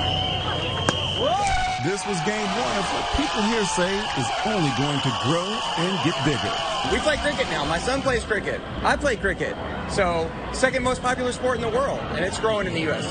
This 1.88 2.04
was 2.06 2.20
game 2.28 2.48
one 2.60 2.76
of 2.76 2.84
what 2.92 3.16
people 3.16 3.40
here 3.48 3.64
say 3.64 3.96
is 4.20 4.28
only 4.44 4.68
going 4.76 5.00
to 5.00 5.12
grow 5.24 5.58
and 5.78 6.04
get 6.04 6.14
bigger. 6.22 6.52
We 6.92 6.98
play 6.98 7.16
cricket 7.16 7.48
now. 7.48 7.64
My 7.64 7.78
son 7.78 8.02
plays 8.02 8.24
cricket. 8.24 8.60
I 8.82 8.94
play 8.94 9.16
cricket. 9.16 9.56
So, 9.88 10.30
second 10.52 10.82
most 10.82 11.00
popular 11.00 11.32
sport 11.32 11.56
in 11.56 11.62
the 11.62 11.70
world, 11.70 12.00
and 12.12 12.26
it's 12.26 12.38
growing 12.38 12.66
in 12.66 12.74
the 12.74 12.82
U.S. 12.82 13.06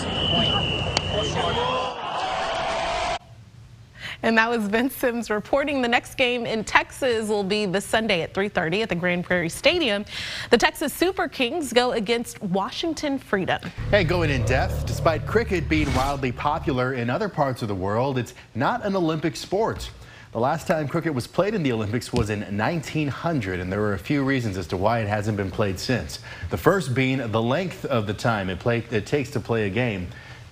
And 4.24 4.38
that 4.38 4.50
was 4.50 4.68
Vince 4.68 4.96
Sims 4.96 5.30
reporting. 5.30 5.82
The 5.82 5.88
next 5.88 6.16
game 6.16 6.46
in 6.46 6.64
Texas 6.64 7.30
will 7.30 7.44
be 7.44 7.66
this 7.66 7.86
Sunday 7.86 8.22
at 8.22 8.34
3.30 8.34 8.84
at 8.84 8.90
the 8.90 8.96
Grand 8.96 9.24
Prairie 9.24 9.50
Stadium. 9.50 10.06
The 10.50 10.58
Texas 10.58 10.94
Super 10.94 11.28
Kings 11.28 11.72
go 11.72 11.92
against 11.92 12.42
Washington 12.42 13.20
Freedom. 13.20 13.62
Hey, 13.92 14.04
going 14.04 14.30
in 14.30 14.44
depth, 14.46 14.86
despite 14.86 15.26
cricket 15.28 15.70
being 15.70 15.94
wildly 15.94 16.32
popular 16.32 16.94
in 16.94 17.10
other 17.10 17.30
parts 17.30 17.62
of 17.62 17.68
the 17.68 17.76
world, 17.76 18.18
it's 18.18 18.34
not 18.56 18.86
an 18.86 18.96
Olympic 18.96 19.36
sport. 19.36 19.90
The 20.34 20.40
last 20.40 20.68
time 20.68 20.88
cricket 20.88 21.14
was 21.14 21.26
played 21.26 21.54
in 21.54 21.64
the 21.64 21.72
Olympics 21.72 22.12
was 22.12 22.30
in 22.30 22.42
1900, 22.42 23.60
and 23.60 23.72
there 23.72 23.80
were 23.80 23.94
a 23.94 24.00
few 24.00 24.24
reasons 24.24 24.58
as 24.58 24.68
to 24.68 24.78
why 24.78 25.00
it 25.00 25.08
hasn't 25.08 25.38
been 25.38 25.50
played 25.50 25.80
since. 25.80 26.20
The 26.50 26.58
first 26.58 26.94
being 26.94 27.32
the 27.32 27.42
length 27.42 27.86
of 27.86 28.08
the 28.08 28.14
time 28.14 28.50
it, 28.50 28.60
play, 28.60 28.84
it 28.92 29.06
takes 29.06 29.30
to 29.32 29.40
play 29.40 29.68
a 29.68 29.70
game. 29.70 30.08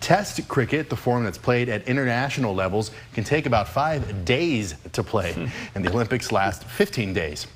Test 0.06 0.48
cricket, 0.48 0.92
the 0.92 0.96
form 0.96 1.24
that's 1.24 1.40
played 1.40 1.68
at 1.68 1.88
international 1.88 2.54
levels, 2.54 2.92
can 3.16 3.24
take 3.24 3.48
about 3.48 3.68
five 3.68 4.24
days 4.24 4.76
to 4.94 5.02
play, 5.02 5.34
and 5.74 5.84
the 5.84 5.90
Olympics 5.90 6.32
last 6.32 6.64
15 6.64 7.12
days. 7.12 7.48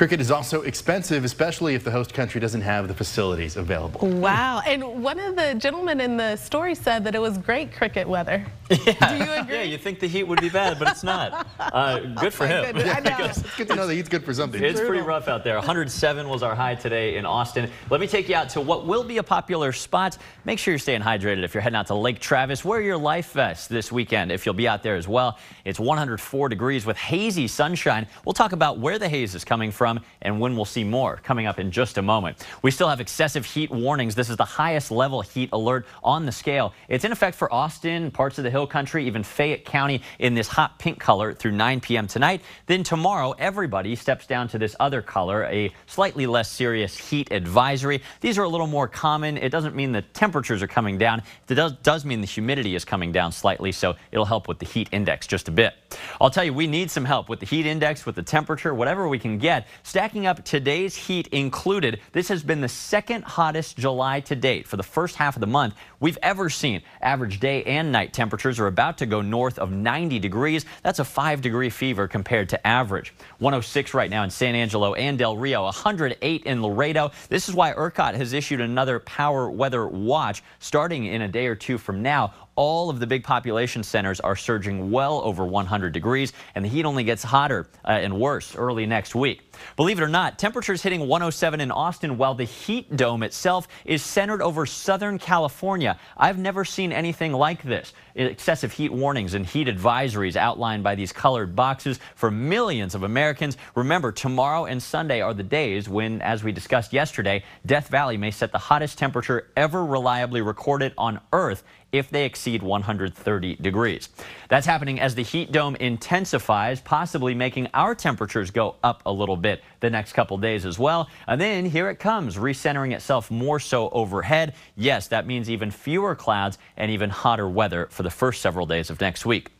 Cricket 0.00 0.18
is 0.22 0.30
also 0.30 0.62
expensive, 0.62 1.26
especially 1.26 1.74
if 1.74 1.84
the 1.84 1.90
host 1.90 2.14
country 2.14 2.40
doesn't 2.40 2.62
have 2.62 2.88
the 2.88 2.94
facilities 2.94 3.58
available. 3.58 4.08
Wow. 4.08 4.62
And 4.66 5.02
one 5.02 5.18
of 5.18 5.36
the 5.36 5.52
gentlemen 5.58 6.00
in 6.00 6.16
the 6.16 6.36
story 6.36 6.74
said 6.74 7.04
that 7.04 7.14
it 7.14 7.18
was 7.18 7.36
great 7.36 7.74
cricket 7.74 8.08
weather. 8.08 8.42
Yeah. 8.70 9.18
Do 9.18 9.24
you 9.24 9.32
agree? 9.32 9.54
Yeah, 9.56 9.62
you 9.64 9.78
think 9.78 9.98
the 9.98 10.06
heat 10.06 10.22
would 10.22 10.40
be 10.40 10.48
bad, 10.48 10.78
but 10.78 10.88
it's 10.88 11.02
not. 11.02 11.46
Uh, 11.60 11.98
good 12.20 12.32
for 12.32 12.46
him. 12.46 12.64
I 12.76 13.00
know. 13.00 13.16
it's 13.20 13.42
good 13.56 13.68
to 13.68 13.76
know 13.76 13.86
the 13.86 13.94
heat's 13.94 14.08
good 14.08 14.24
for 14.24 14.32
something. 14.32 14.62
It's 14.62 14.80
pretty 14.80 15.02
rough 15.02 15.28
out 15.28 15.44
there. 15.44 15.56
107 15.56 16.28
was 16.28 16.42
our 16.42 16.54
high 16.54 16.74
today 16.74 17.16
in 17.16 17.26
Austin. 17.26 17.70
Let 17.90 18.00
me 18.00 18.06
take 18.08 18.28
you 18.28 18.34
out 18.34 18.48
to 18.50 18.60
what 18.60 18.86
will 18.86 19.04
be 19.04 19.18
a 19.18 19.22
popular 19.22 19.70
spot. 19.72 20.18
Make 20.44 20.58
sure 20.58 20.72
you're 20.72 20.78
staying 20.78 21.02
hydrated 21.02 21.44
if 21.44 21.54
you're 21.54 21.60
heading 21.60 21.76
out 21.76 21.88
to 21.88 21.94
Lake 21.94 22.18
Travis. 22.18 22.64
Wear 22.64 22.80
your 22.80 22.96
life 22.96 23.32
vest 23.32 23.68
this 23.68 23.92
weekend 23.92 24.32
if 24.32 24.46
you'll 24.46 24.54
be 24.54 24.66
out 24.66 24.82
there 24.82 24.96
as 24.96 25.06
well. 25.06 25.38
It's 25.64 25.78
104 25.78 26.48
degrees 26.48 26.86
with 26.86 26.96
hazy 26.96 27.46
sunshine. 27.46 28.06
We'll 28.24 28.32
talk 28.32 28.52
about 28.52 28.78
where 28.78 28.98
the 28.98 29.08
haze 29.08 29.34
is 29.34 29.44
coming 29.44 29.70
from 29.70 29.89
and 30.22 30.38
when 30.38 30.54
we'll 30.54 30.64
see 30.64 30.84
more 30.84 31.16
coming 31.22 31.46
up 31.46 31.58
in 31.58 31.70
just 31.70 31.98
a 31.98 32.02
moment. 32.02 32.46
We 32.62 32.70
still 32.70 32.88
have 32.88 33.00
excessive 33.00 33.44
heat 33.44 33.70
warnings. 33.70 34.14
This 34.14 34.30
is 34.30 34.36
the 34.36 34.44
highest 34.44 34.90
level 34.90 35.22
heat 35.22 35.48
alert 35.52 35.86
on 36.04 36.26
the 36.26 36.32
scale. 36.32 36.74
It's 36.88 37.04
in 37.04 37.12
effect 37.12 37.36
for 37.36 37.52
Austin, 37.52 38.10
parts 38.10 38.38
of 38.38 38.44
the 38.44 38.50
Hill 38.50 38.66
Country, 38.66 39.06
even 39.06 39.22
Fayette 39.22 39.64
County 39.64 40.02
in 40.18 40.34
this 40.34 40.48
hot 40.48 40.78
pink 40.78 40.98
color 41.00 41.32
through 41.32 41.52
9 41.52 41.80
p.m. 41.80 42.06
tonight. 42.06 42.42
Then 42.66 42.82
tomorrow, 42.82 43.32
everybody 43.38 43.96
steps 43.96 44.26
down 44.26 44.48
to 44.48 44.58
this 44.58 44.76
other 44.78 45.02
color, 45.02 45.44
a 45.44 45.72
slightly 45.86 46.26
less 46.26 46.50
serious 46.50 46.96
heat 46.96 47.32
advisory. 47.32 48.02
These 48.20 48.38
are 48.38 48.42
a 48.42 48.48
little 48.48 48.66
more 48.66 48.88
common. 48.88 49.38
It 49.38 49.50
doesn't 49.50 49.74
mean 49.74 49.92
the 49.92 50.02
temperatures 50.02 50.62
are 50.62 50.68
coming 50.68 50.98
down. 50.98 51.22
It 51.48 51.54
does, 51.54 51.72
does 51.82 52.04
mean 52.04 52.20
the 52.20 52.26
humidity 52.26 52.74
is 52.74 52.84
coming 52.84 53.12
down 53.12 53.32
slightly, 53.32 53.72
so 53.72 53.96
it'll 54.12 54.24
help 54.24 54.48
with 54.48 54.58
the 54.58 54.66
heat 54.66 54.88
index 54.92 55.26
just 55.26 55.48
a 55.48 55.50
bit. 55.50 55.74
I'll 56.20 56.30
tell 56.30 56.44
you, 56.44 56.52
we 56.52 56.66
need 56.66 56.90
some 56.90 57.04
help 57.04 57.28
with 57.28 57.40
the 57.40 57.46
heat 57.46 57.66
index, 57.66 58.06
with 58.06 58.14
the 58.14 58.22
temperature, 58.22 58.74
whatever 58.74 59.08
we 59.08 59.18
can 59.18 59.38
get. 59.38 59.66
Stacking 59.82 60.26
up 60.26 60.44
today's 60.44 60.94
heat 60.94 61.26
included, 61.28 62.00
this 62.12 62.28
has 62.28 62.42
been 62.42 62.60
the 62.60 62.68
second 62.68 63.24
hottest 63.24 63.76
July 63.76 64.20
to 64.20 64.36
date 64.36 64.68
for 64.68 64.76
the 64.76 64.82
first 64.82 65.16
half 65.16 65.36
of 65.36 65.40
the 65.40 65.46
month 65.46 65.74
we've 66.00 66.18
ever 66.22 66.50
seen. 66.50 66.82
Average 67.00 67.40
day 67.40 67.62
and 67.64 67.90
night 67.90 68.12
temperatures 68.12 68.60
are 68.60 68.66
about 68.66 68.98
to 68.98 69.06
go 69.06 69.22
north 69.22 69.58
of 69.58 69.72
90 69.72 70.18
degrees. 70.18 70.64
That's 70.82 70.98
a 70.98 71.04
5 71.04 71.40
degree 71.40 71.70
fever 71.70 72.06
compared 72.08 72.50
to 72.50 72.66
average. 72.66 73.14
106 73.38 73.94
right 73.94 74.10
now 74.10 74.22
in 74.22 74.30
San 74.30 74.54
Angelo 74.54 74.94
and 74.94 75.18
Del 75.18 75.36
Rio, 75.36 75.64
108 75.64 76.44
in 76.44 76.62
Laredo. 76.62 77.10
This 77.28 77.48
is 77.48 77.54
why 77.54 77.72
ERCOT 77.72 78.14
has 78.14 78.32
issued 78.32 78.60
another 78.60 79.00
power 79.00 79.50
weather 79.50 79.86
watch 79.86 80.42
starting 80.58 81.06
in 81.06 81.22
a 81.22 81.28
day 81.28 81.46
or 81.46 81.54
two 81.54 81.78
from 81.78 82.02
now 82.02 82.34
all 82.60 82.90
of 82.90 83.00
the 83.00 83.06
big 83.06 83.24
population 83.24 83.82
centers 83.82 84.20
are 84.20 84.36
surging 84.36 84.90
well 84.90 85.22
over 85.24 85.46
100 85.46 85.94
degrees, 85.94 86.34
and 86.54 86.62
the 86.62 86.68
heat 86.68 86.84
only 86.84 87.02
gets 87.02 87.22
hotter 87.22 87.66
uh, 87.86 87.92
and 87.92 88.20
worse 88.20 88.54
early 88.54 88.84
next 88.84 89.14
week. 89.14 89.50
Believe 89.76 89.98
it 89.98 90.02
or 90.02 90.08
not, 90.08 90.38
temperatures 90.38 90.82
hitting 90.82 91.08
107 91.08 91.58
in 91.58 91.70
Austin 91.70 92.18
while 92.18 92.34
the 92.34 92.44
heat 92.44 92.94
dome 92.96 93.22
itself 93.22 93.66
is 93.86 94.02
centered 94.02 94.42
over 94.42 94.66
Southern 94.66 95.18
California. 95.18 95.98
I've 96.18 96.38
never 96.38 96.66
seen 96.66 96.92
anything 96.92 97.32
like 97.32 97.62
this. 97.62 97.94
Excessive 98.14 98.72
heat 98.72 98.92
warnings 98.92 99.32
and 99.32 99.46
heat 99.46 99.66
advisories 99.66 100.36
outlined 100.36 100.82
by 100.82 100.94
these 100.94 101.12
colored 101.12 101.56
boxes 101.56 101.98
for 102.14 102.30
millions 102.30 102.94
of 102.94 103.04
Americans. 103.04 103.56
Remember, 103.74 104.12
tomorrow 104.12 104.66
and 104.66 104.82
Sunday 104.82 105.22
are 105.22 105.32
the 105.32 105.42
days 105.42 105.88
when, 105.88 106.20
as 106.20 106.44
we 106.44 106.52
discussed 106.52 106.92
yesterday, 106.92 107.42
Death 107.64 107.88
Valley 107.88 108.18
may 108.18 108.30
set 108.30 108.52
the 108.52 108.58
hottest 108.58 108.98
temperature 108.98 109.48
ever 109.56 109.84
reliably 109.86 110.42
recorded 110.42 110.92
on 110.98 111.20
Earth 111.32 111.62
if 111.92 112.10
they 112.10 112.24
exceed 112.24 112.62
130 112.62 113.56
degrees. 113.56 114.08
That's 114.48 114.66
happening 114.66 115.00
as 115.00 115.14
the 115.14 115.22
heat 115.22 115.52
dome 115.52 115.76
intensifies, 115.76 116.80
possibly 116.80 117.34
making 117.34 117.68
our 117.74 117.94
temperatures 117.94 118.50
go 118.50 118.76
up 118.82 119.02
a 119.06 119.12
little 119.12 119.36
bit 119.36 119.62
the 119.80 119.90
next 119.90 120.12
couple 120.12 120.38
days 120.38 120.66
as 120.66 120.78
well. 120.78 121.08
And 121.26 121.40
then 121.40 121.64
here 121.64 121.90
it 121.90 121.96
comes, 121.96 122.36
recentering 122.36 122.92
itself 122.92 123.30
more 123.30 123.60
so 123.60 123.88
overhead. 123.90 124.54
Yes, 124.76 125.08
that 125.08 125.26
means 125.26 125.50
even 125.50 125.70
fewer 125.70 126.14
clouds 126.14 126.58
and 126.76 126.90
even 126.90 127.10
hotter 127.10 127.48
weather 127.48 127.88
for 127.90 128.02
the 128.02 128.10
first 128.10 128.40
several 128.40 128.66
days 128.66 128.90
of 128.90 129.00
next 129.00 129.26
week. 129.26 129.50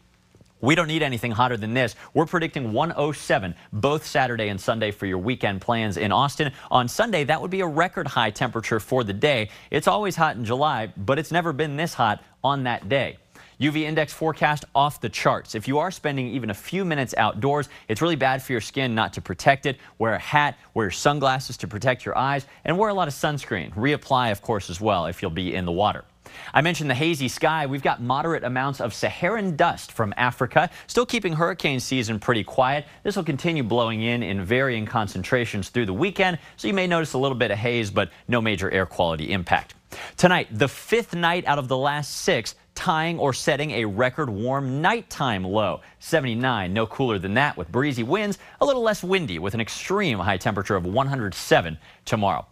We 0.60 0.74
don't 0.74 0.88
need 0.88 1.02
anything 1.02 1.30
hotter 1.30 1.56
than 1.56 1.72
this. 1.72 1.96
We're 2.12 2.26
predicting 2.26 2.72
107 2.72 3.54
both 3.72 4.06
Saturday 4.06 4.48
and 4.48 4.60
Sunday 4.60 4.90
for 4.90 5.06
your 5.06 5.18
weekend 5.18 5.60
plans 5.60 5.96
in 5.96 6.12
Austin. 6.12 6.52
On 6.70 6.86
Sunday, 6.86 7.24
that 7.24 7.40
would 7.40 7.50
be 7.50 7.60
a 7.60 7.66
record 7.66 8.06
high 8.06 8.30
temperature 8.30 8.78
for 8.78 9.02
the 9.02 9.12
day. 9.12 9.48
It's 9.70 9.88
always 9.88 10.16
hot 10.16 10.36
in 10.36 10.44
July, 10.44 10.92
but 10.96 11.18
it's 11.18 11.32
never 11.32 11.52
been 11.52 11.76
this 11.76 11.94
hot 11.94 12.22
on 12.44 12.64
that 12.64 12.88
day. 12.88 13.16
UV 13.60 13.82
index 13.82 14.12
forecast 14.12 14.64
off 14.74 15.02
the 15.02 15.08
charts. 15.08 15.54
If 15.54 15.68
you 15.68 15.78
are 15.78 15.90
spending 15.90 16.28
even 16.28 16.48
a 16.48 16.54
few 16.54 16.82
minutes 16.82 17.14
outdoors, 17.18 17.68
it's 17.88 18.00
really 18.00 18.16
bad 18.16 18.42
for 18.42 18.52
your 18.52 18.60
skin 18.62 18.94
not 18.94 19.12
to 19.14 19.20
protect 19.20 19.66
it. 19.66 19.78
Wear 19.98 20.14
a 20.14 20.18
hat, 20.18 20.58
wear 20.72 20.90
sunglasses 20.90 21.58
to 21.58 21.68
protect 21.68 22.06
your 22.06 22.16
eyes, 22.16 22.46
and 22.64 22.78
wear 22.78 22.88
a 22.88 22.94
lot 22.94 23.06
of 23.06 23.12
sunscreen. 23.12 23.70
Reapply, 23.74 24.32
of 24.32 24.40
course, 24.40 24.70
as 24.70 24.80
well 24.80 25.06
if 25.06 25.20
you'll 25.20 25.30
be 25.30 25.54
in 25.54 25.66
the 25.66 25.72
water. 25.72 26.04
I 26.52 26.60
mentioned 26.60 26.90
the 26.90 26.94
hazy 26.94 27.28
sky. 27.28 27.66
We've 27.66 27.82
got 27.82 28.02
moderate 28.02 28.44
amounts 28.44 28.80
of 28.80 28.94
Saharan 28.94 29.56
dust 29.56 29.92
from 29.92 30.14
Africa, 30.16 30.70
still 30.86 31.06
keeping 31.06 31.32
hurricane 31.32 31.80
season 31.80 32.18
pretty 32.18 32.44
quiet. 32.44 32.86
This 33.02 33.16
will 33.16 33.24
continue 33.24 33.62
blowing 33.62 34.02
in 34.02 34.22
in 34.22 34.44
varying 34.44 34.86
concentrations 34.86 35.68
through 35.68 35.86
the 35.86 35.94
weekend, 35.94 36.38
so 36.56 36.68
you 36.68 36.74
may 36.74 36.86
notice 36.86 37.12
a 37.12 37.18
little 37.18 37.36
bit 37.36 37.50
of 37.50 37.58
haze, 37.58 37.90
but 37.90 38.10
no 38.28 38.40
major 38.40 38.70
air 38.70 38.86
quality 38.86 39.32
impact. 39.32 39.74
Tonight, 40.16 40.48
the 40.50 40.68
fifth 40.68 41.14
night 41.14 41.44
out 41.46 41.58
of 41.58 41.68
the 41.68 41.76
last 41.76 42.18
six 42.18 42.54
tying 42.74 43.18
or 43.18 43.32
setting 43.32 43.72
a 43.72 43.84
record 43.84 44.30
warm 44.30 44.80
nighttime 44.80 45.44
low. 45.44 45.80
79, 45.98 46.72
no 46.72 46.86
cooler 46.86 47.18
than 47.18 47.34
that 47.34 47.56
with 47.56 47.70
breezy 47.70 48.02
winds, 48.02 48.38
a 48.60 48.64
little 48.64 48.82
less 48.82 49.04
windy 49.04 49.38
with 49.38 49.54
an 49.54 49.60
extreme 49.60 50.18
high 50.18 50.38
temperature 50.38 50.76
of 50.76 50.86
107 50.86 51.78
tomorrow. 52.04 52.46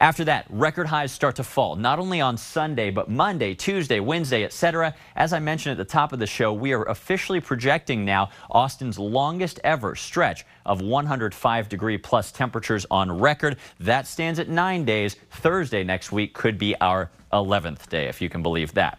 After 0.00 0.24
that, 0.24 0.46
record 0.48 0.86
highs 0.86 1.12
start 1.12 1.36
to 1.36 1.44
fall, 1.44 1.76
not 1.76 1.98
only 1.98 2.20
on 2.20 2.36
Sunday, 2.36 2.90
but 2.90 3.08
Monday, 3.08 3.54
Tuesday, 3.54 4.00
Wednesday, 4.00 4.44
etc. 4.44 4.94
As 5.16 5.32
I 5.32 5.38
mentioned 5.38 5.72
at 5.72 5.78
the 5.78 5.90
top 5.90 6.12
of 6.12 6.18
the 6.18 6.26
show, 6.26 6.52
we 6.52 6.72
are 6.72 6.84
officially 6.84 7.40
projecting 7.40 8.04
now 8.04 8.30
Austin's 8.50 8.98
longest 8.98 9.60
ever 9.64 9.94
stretch 9.94 10.44
of 10.66 10.80
105 10.80 11.68
degree 11.68 11.98
plus 11.98 12.32
temperatures 12.32 12.86
on 12.90 13.18
record. 13.18 13.56
That 13.80 14.06
stands 14.06 14.38
at 14.38 14.48
nine 14.48 14.84
days. 14.84 15.16
Thursday 15.30 15.84
next 15.84 16.12
week 16.12 16.34
could 16.34 16.58
be 16.58 16.74
our 16.80 17.10
11th 17.32 17.88
day, 17.88 18.06
if 18.06 18.22
you 18.22 18.28
can 18.28 18.42
believe 18.42 18.72
that. 18.74 18.98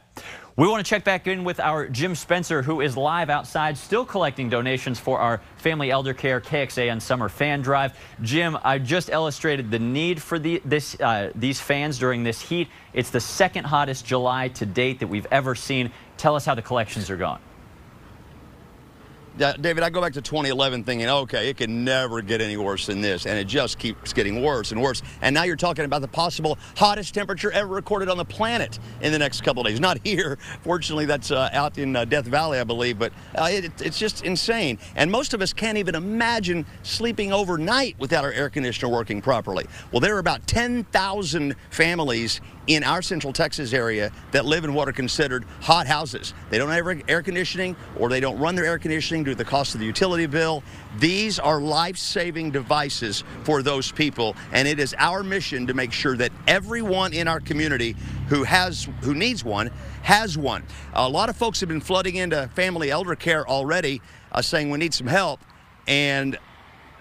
We 0.57 0.69
want 0.69 0.85
to 0.85 0.89
check 0.89 1.03
back 1.03 1.27
in 1.27 1.43
with 1.43 1.59
our 1.59 1.85
Jim 1.89 2.15
Spencer, 2.15 2.61
who 2.61 2.79
is 2.79 2.95
live 2.95 3.29
outside, 3.29 3.77
still 3.77 4.05
collecting 4.05 4.47
donations 4.47 4.97
for 4.97 5.19
our 5.19 5.41
Family 5.57 5.91
Elder 5.91 6.13
Care 6.13 6.39
KXAN 6.39 7.01
Summer 7.01 7.27
Fan 7.27 7.61
Drive. 7.61 7.99
Jim, 8.21 8.57
I 8.63 8.79
just 8.79 9.09
illustrated 9.09 9.69
the 9.69 9.79
need 9.79 10.21
for 10.21 10.39
the, 10.39 10.61
this, 10.63 10.97
uh, 11.01 11.31
these 11.35 11.59
fans 11.59 11.99
during 11.99 12.23
this 12.23 12.39
heat. 12.39 12.69
It's 12.93 13.09
the 13.09 13.19
second 13.19 13.65
hottest 13.65 14.05
July 14.05 14.47
to 14.47 14.65
date 14.65 14.99
that 15.01 15.07
we've 15.07 15.27
ever 15.29 15.55
seen. 15.55 15.91
Tell 16.15 16.37
us 16.37 16.45
how 16.45 16.55
the 16.55 16.61
collections 16.61 17.09
are 17.09 17.17
going. 17.17 17.41
David, 19.37 19.83
I 19.83 19.89
go 19.89 19.99
back 19.99 20.13
to 20.13 20.21
2011 20.21 20.85
thinking, 20.85 21.09
okay, 21.09 21.49
it 21.49 21.57
can 21.57 21.83
never 21.83 22.21
get 22.21 22.39
any 22.39 22.55
worse 22.55 22.85
than 22.85 23.01
this. 23.01 23.25
And 23.25 23.37
it 23.37 23.47
just 23.47 23.77
keeps 23.77 24.13
getting 24.13 24.41
worse 24.41 24.71
and 24.71 24.81
worse. 24.81 25.01
And 25.21 25.33
now 25.33 25.43
you're 25.43 25.57
talking 25.57 25.83
about 25.83 26.01
the 26.01 26.07
possible 26.07 26.57
hottest 26.77 27.13
temperature 27.13 27.51
ever 27.51 27.73
recorded 27.73 28.07
on 28.07 28.17
the 28.17 28.23
planet 28.23 28.79
in 29.01 29.11
the 29.11 29.19
next 29.19 29.41
couple 29.41 29.61
days. 29.63 29.79
Not 29.79 29.99
here. 30.05 30.37
Fortunately, 30.61 31.05
that's 31.05 31.31
uh, 31.31 31.49
out 31.51 31.77
in 31.77 31.97
uh, 31.97 32.05
Death 32.05 32.25
Valley, 32.25 32.59
I 32.59 32.63
believe. 32.63 32.97
But 32.97 33.11
uh, 33.35 33.49
it, 33.51 33.81
it's 33.81 33.99
just 33.99 34.23
insane. 34.23 34.79
And 34.95 35.11
most 35.11 35.33
of 35.33 35.41
us 35.41 35.51
can't 35.51 35.77
even 35.77 35.95
imagine 35.95 36.65
sleeping 36.83 37.33
overnight 37.33 37.99
without 37.99 38.23
our 38.23 38.31
air 38.31 38.49
conditioner 38.49 38.89
working 38.89 39.21
properly. 39.21 39.65
Well, 39.91 39.99
there 39.99 40.15
are 40.15 40.19
about 40.19 40.47
10,000 40.47 41.55
families 41.71 42.39
in 42.67 42.83
our 42.83 43.01
central 43.01 43.33
Texas 43.33 43.73
area 43.73 44.11
that 44.31 44.45
live 44.45 44.63
in 44.63 44.73
what 44.73 44.87
are 44.87 44.93
considered 44.93 45.45
hot 45.61 45.87
houses. 45.87 46.33
They 46.49 46.57
don't 46.57 46.69
have 46.69 46.85
air 47.07 47.21
conditioning 47.21 47.75
or 47.99 48.09
they 48.09 48.19
don't 48.19 48.39
run 48.39 48.55
their 48.55 48.65
air 48.65 48.79
conditioning 48.79 49.24
due 49.25 49.31
to 49.31 49.37
the 49.37 49.43
cost 49.43 49.73
of 49.73 49.79
the 49.79 49.85
utility 49.85 50.25
bill. 50.25 50.63
These 50.99 51.39
are 51.39 51.59
life-saving 51.59 52.51
devices 52.51 53.23
for 53.43 53.61
those 53.61 53.91
people 53.91 54.35
and 54.51 54.67
it 54.67 54.79
is 54.79 54.95
our 54.97 55.23
mission 55.23 55.67
to 55.67 55.73
make 55.73 55.91
sure 55.91 56.15
that 56.17 56.31
everyone 56.47 57.13
in 57.13 57.27
our 57.27 57.39
community 57.39 57.95
who 58.29 58.43
has 58.43 58.87
who 59.01 59.13
needs 59.13 59.43
one 59.43 59.71
has 60.03 60.37
one. 60.37 60.63
A 60.93 61.09
lot 61.09 61.29
of 61.29 61.35
folks 61.35 61.59
have 61.59 61.69
been 61.69 61.81
flooding 61.81 62.15
into 62.15 62.47
family 62.55 62.91
elder 62.91 63.15
care 63.15 63.47
already 63.47 64.01
uh, 64.31 64.41
saying 64.41 64.69
we 64.69 64.77
need 64.77 64.93
some 64.93 65.07
help 65.07 65.39
and 65.87 66.37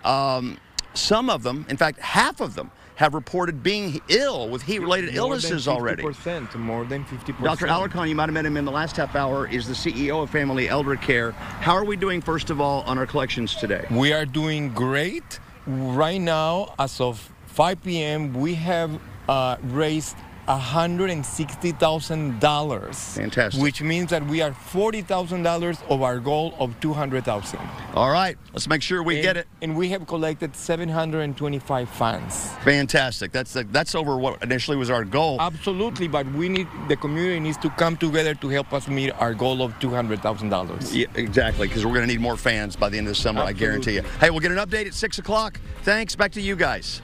um, 0.04 0.59
some 0.95 1.31
of 1.31 1.43
them, 1.43 1.66
in 1.69 1.76
fact 1.76 1.99
half 2.00 2.40
of 2.40 2.54
them 2.54 2.71
have 2.96 3.14
reported 3.14 3.62
being 3.62 4.00
ill 4.08 4.48
with 4.48 4.62
heat-related 4.62 5.14
illnesses 5.14 5.66
already. 5.66 6.02
More 6.02 6.84
than 6.84 7.04
50%. 7.04 7.42
Dr. 7.42 7.66
Alarcon, 7.66 8.08
you 8.08 8.14
might 8.14 8.24
have 8.24 8.34
met 8.34 8.46
him 8.46 8.56
in 8.56 8.64
the 8.64 8.70
last 8.72 8.96
half 8.96 9.16
hour, 9.16 9.48
is 9.48 9.66
the 9.66 9.74
CEO 9.74 10.22
of 10.22 10.30
Family 10.30 10.68
Elder 10.68 10.96
Care. 10.96 11.33
How 11.33 11.74
are 11.74 11.85
we 11.85 11.96
doing, 11.96 12.20
first 12.20 12.50
of 12.50 12.61
all, 12.61 12.83
on 12.83 12.98
our 12.98 13.07
collections 13.07 13.54
today? 13.57 13.87
We 13.90 14.12
are 14.12 14.24
doing 14.24 14.72
great. 14.72 15.40
Right 15.66 16.20
now, 16.20 16.74
as 16.78 17.00
of 17.00 17.33
5 17.46 17.83
p.m., 17.83 18.35
we 18.35 18.54
have 18.54 19.00
uh, 19.28 19.57
raised 19.62 20.16
$160,000. 20.48 23.14
Fantastic. 23.14 23.62
Which 23.62 23.83
means 23.83 24.11
that 24.11 24.26
we 24.26 24.42
are 24.42 24.50
$40,000 24.50 25.88
of 25.88 26.02
our 26.02 26.18
goal 26.18 26.54
of 26.59 26.78
200,000. 26.80 27.61
All 27.94 28.11
right, 28.11 28.37
let's 28.52 28.68
make 28.68 28.83
sure 28.83 29.02
we 29.02 29.16
and, 29.16 29.22
get 29.22 29.37
it. 29.37 29.46
And 29.62 29.76
we 29.76 29.88
have 29.90 30.07
collected 30.07 30.57
725 30.57 31.88
funds. 31.88 32.48
Fantastic. 32.64 33.33
That's 33.33 33.52
that's 33.52 33.94
over 33.94 34.16
what 34.16 34.42
initially 34.42 34.76
was 34.76 34.90
our 34.90 35.04
goal. 35.04 35.40
Absolutely, 35.40 36.09
but 36.09 36.26
we 36.33 36.48
need 36.48 36.66
the 36.88 36.96
community 36.96 37.40
needs 37.40 37.59
to 37.59 37.70
come 37.70 37.96
together 37.96 38.35
to 38.35 38.48
help 38.48 38.72
us 38.72 38.88
meet 38.88 39.11
our 39.12 39.35
goal 39.35 39.62
of 39.62 39.78
$200,000. 39.78 40.94
Yeah, 40.94 41.07
exactly, 41.14 41.68
because 41.68 41.85
we're 41.85 41.94
going 41.94 42.07
to 42.07 42.12
need 42.12 42.20
more 42.20 42.37
fans 42.37 42.76
by 42.76 42.88
the 42.88 42.98
end 42.98 43.07
of 43.07 43.12
the 43.12 43.20
summer, 43.20 43.40
Absolutely. 43.40 43.66
I 43.66 43.66
guarantee 43.66 43.94
you. 43.94 44.02
Hey, 44.20 44.30
we'll 44.30 44.40
get 44.40 44.52
an 44.52 44.59
update 44.59 44.87
at 44.87 44.94
6 44.94 45.18
o'clock. 45.18 45.61
Thanks. 45.83 46.16
Back 46.16 46.33
to 46.33 46.40
you 46.40 46.57
guys. 46.57 47.02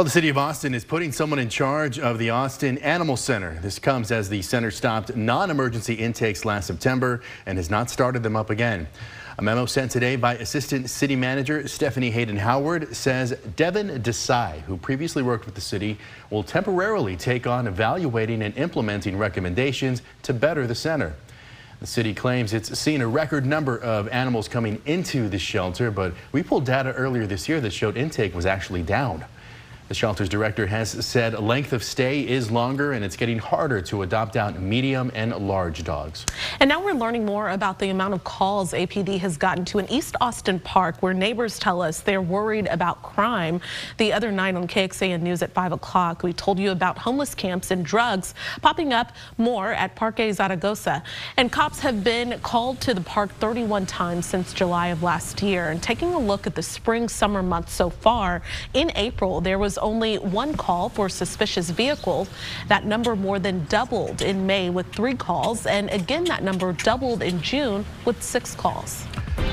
Well, 0.00 0.04
the 0.06 0.10
city 0.10 0.30
of 0.30 0.38
Austin 0.38 0.72
is 0.72 0.82
putting 0.82 1.12
someone 1.12 1.38
in 1.38 1.50
charge 1.50 1.98
of 1.98 2.18
the 2.18 2.30
Austin 2.30 2.78
Animal 2.78 3.18
Center. 3.18 3.58
This 3.60 3.78
comes 3.78 4.10
as 4.10 4.30
the 4.30 4.40
center 4.40 4.70
stopped 4.70 5.14
non-emergency 5.14 5.92
intakes 5.92 6.46
last 6.46 6.68
September 6.68 7.20
and 7.44 7.58
has 7.58 7.68
not 7.68 7.90
started 7.90 8.22
them 8.22 8.34
up 8.34 8.48
again. 8.48 8.88
A 9.36 9.42
memo 9.42 9.66
sent 9.66 9.90
today 9.90 10.16
by 10.16 10.36
Assistant 10.36 10.88
City 10.88 11.16
Manager 11.16 11.68
Stephanie 11.68 12.10
Hayden 12.12 12.38
Howard 12.38 12.96
says 12.96 13.36
Devin 13.56 14.02
Desai, 14.02 14.62
who 14.62 14.78
previously 14.78 15.22
worked 15.22 15.44
with 15.44 15.54
the 15.54 15.60
city, 15.60 15.98
will 16.30 16.44
temporarily 16.44 17.14
take 17.14 17.46
on 17.46 17.66
evaluating 17.66 18.40
and 18.40 18.56
implementing 18.56 19.18
recommendations 19.18 20.00
to 20.22 20.32
better 20.32 20.66
the 20.66 20.74
center. 20.74 21.14
The 21.80 21.86
city 21.86 22.14
claims 22.14 22.54
it's 22.54 22.78
seen 22.78 23.02
a 23.02 23.06
record 23.06 23.44
number 23.44 23.76
of 23.76 24.08
animals 24.08 24.48
coming 24.48 24.80
into 24.86 25.28
the 25.28 25.38
shelter, 25.38 25.90
but 25.90 26.14
we 26.32 26.42
pulled 26.42 26.64
data 26.64 26.92
earlier 26.94 27.26
this 27.26 27.50
year 27.50 27.60
that 27.60 27.74
showed 27.74 27.98
intake 27.98 28.34
was 28.34 28.46
actually 28.46 28.82
down. 28.82 29.26
The 29.90 29.96
shelter's 29.96 30.28
director 30.28 30.68
has 30.68 31.04
said 31.04 31.36
length 31.40 31.72
of 31.72 31.82
stay 31.82 32.20
is 32.20 32.48
longer 32.48 32.92
and 32.92 33.04
it's 33.04 33.16
getting 33.16 33.40
harder 33.40 33.82
to 33.82 34.02
adopt 34.02 34.36
out 34.36 34.56
medium 34.56 35.10
and 35.16 35.34
large 35.34 35.82
dogs. 35.82 36.24
And 36.60 36.68
now 36.68 36.80
we're 36.80 36.94
learning 36.94 37.26
more 37.26 37.50
about 37.50 37.80
the 37.80 37.88
amount 37.88 38.14
of 38.14 38.22
calls 38.22 38.72
APD 38.72 39.18
has 39.18 39.36
gotten 39.36 39.64
to 39.64 39.80
an 39.80 39.90
East 39.90 40.14
Austin 40.20 40.60
park 40.60 41.02
where 41.02 41.12
neighbors 41.12 41.58
tell 41.58 41.82
us 41.82 41.98
they're 42.02 42.22
worried 42.22 42.68
about 42.68 43.02
crime. 43.02 43.60
The 43.98 44.12
other 44.12 44.30
night 44.30 44.54
on 44.54 44.68
KXAN 44.68 45.22
News 45.22 45.42
at 45.42 45.50
5 45.54 45.72
o'clock, 45.72 46.22
we 46.22 46.32
told 46.32 46.60
you 46.60 46.70
about 46.70 46.96
homeless 46.96 47.34
camps 47.34 47.72
and 47.72 47.84
drugs 47.84 48.32
popping 48.62 48.92
up 48.92 49.10
more 49.38 49.72
at 49.72 49.96
Parque 49.96 50.32
Zaragoza. 50.32 51.02
And 51.36 51.50
cops 51.50 51.80
have 51.80 52.04
been 52.04 52.38
called 52.44 52.80
to 52.82 52.94
the 52.94 53.00
park 53.00 53.32
31 53.40 53.86
times 53.86 54.24
since 54.24 54.52
July 54.52 54.86
of 54.88 55.02
last 55.02 55.42
year. 55.42 55.70
And 55.70 55.82
taking 55.82 56.14
a 56.14 56.18
look 56.20 56.46
at 56.46 56.54
the 56.54 56.62
spring 56.62 57.08
summer 57.08 57.42
months 57.42 57.72
so 57.72 57.90
far, 57.90 58.42
in 58.72 58.92
April, 58.94 59.40
there 59.40 59.58
was 59.58 59.79
only 59.80 60.16
one 60.18 60.56
call 60.56 60.88
for 60.88 61.08
suspicious 61.08 61.70
vehicles. 61.70 62.28
That 62.68 62.84
number 62.84 63.16
more 63.16 63.38
than 63.38 63.64
doubled 63.66 64.22
in 64.22 64.46
May 64.46 64.70
with 64.70 64.92
three 64.94 65.14
calls. 65.14 65.66
And 65.66 65.90
again, 65.90 66.24
that 66.24 66.42
number 66.42 66.72
doubled 66.72 67.22
in 67.22 67.40
June 67.42 67.84
with 68.04 68.22
six 68.22 68.54
calls. 68.54 69.04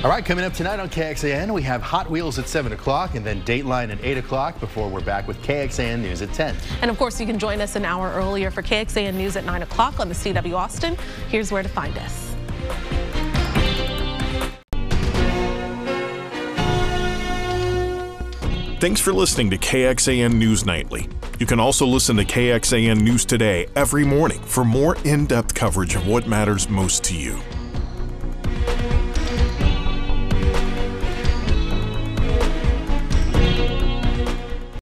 All 0.03 0.11
right, 0.11 0.23
coming 0.23 0.45
up 0.45 0.53
tonight 0.53 0.79
on 0.79 0.89
KXAN, 0.89 1.51
we 1.51 1.63
have 1.63 1.81
Hot 1.81 2.07
Wheels 2.09 2.37
at 2.37 2.47
7 2.47 2.71
o'clock 2.71 3.15
and 3.15 3.25
then 3.25 3.41
Dateline 3.41 3.91
at 3.91 4.03
8 4.03 4.19
o'clock 4.19 4.59
before 4.59 4.87
we're 4.89 5.01
back 5.01 5.27
with 5.27 5.41
KXAN 5.41 6.01
News 6.01 6.21
at 6.21 6.31
10. 6.33 6.55
And 6.83 6.91
of 6.91 6.97
course, 6.99 7.19
you 7.19 7.25
can 7.25 7.39
join 7.39 7.61
us 7.61 7.75
an 7.75 7.83
hour 7.83 8.11
earlier 8.13 8.51
for 8.51 8.61
KXAN 8.61 9.15
News 9.15 9.35
at 9.35 9.45
9 9.45 9.63
o'clock 9.63 9.99
on 9.99 10.07
the 10.07 10.13
CW 10.13 10.53
Austin. 10.53 10.95
Here's 11.29 11.51
where 11.51 11.63
to 11.63 11.69
find 11.69 11.97
us. 11.97 12.26
Thanks 18.79 19.01
for 19.01 19.11
listening 19.11 19.49
to 19.49 19.57
KXAN 19.57 20.35
News 20.35 20.63
Nightly. 20.63 21.09
You 21.39 21.47
can 21.47 21.59
also 21.59 21.83
listen 21.87 22.15
to 22.17 22.23
KXAN 22.23 23.01
News 23.01 23.25
Today 23.25 23.65
every 23.75 24.05
morning 24.05 24.39
for 24.39 24.63
more 24.63 24.95
in 25.03 25.25
depth 25.25 25.55
coverage 25.55 25.95
of 25.95 26.05
what 26.05 26.27
matters 26.27 26.69
most 26.69 27.03
to 27.05 27.17
you. 27.17 27.39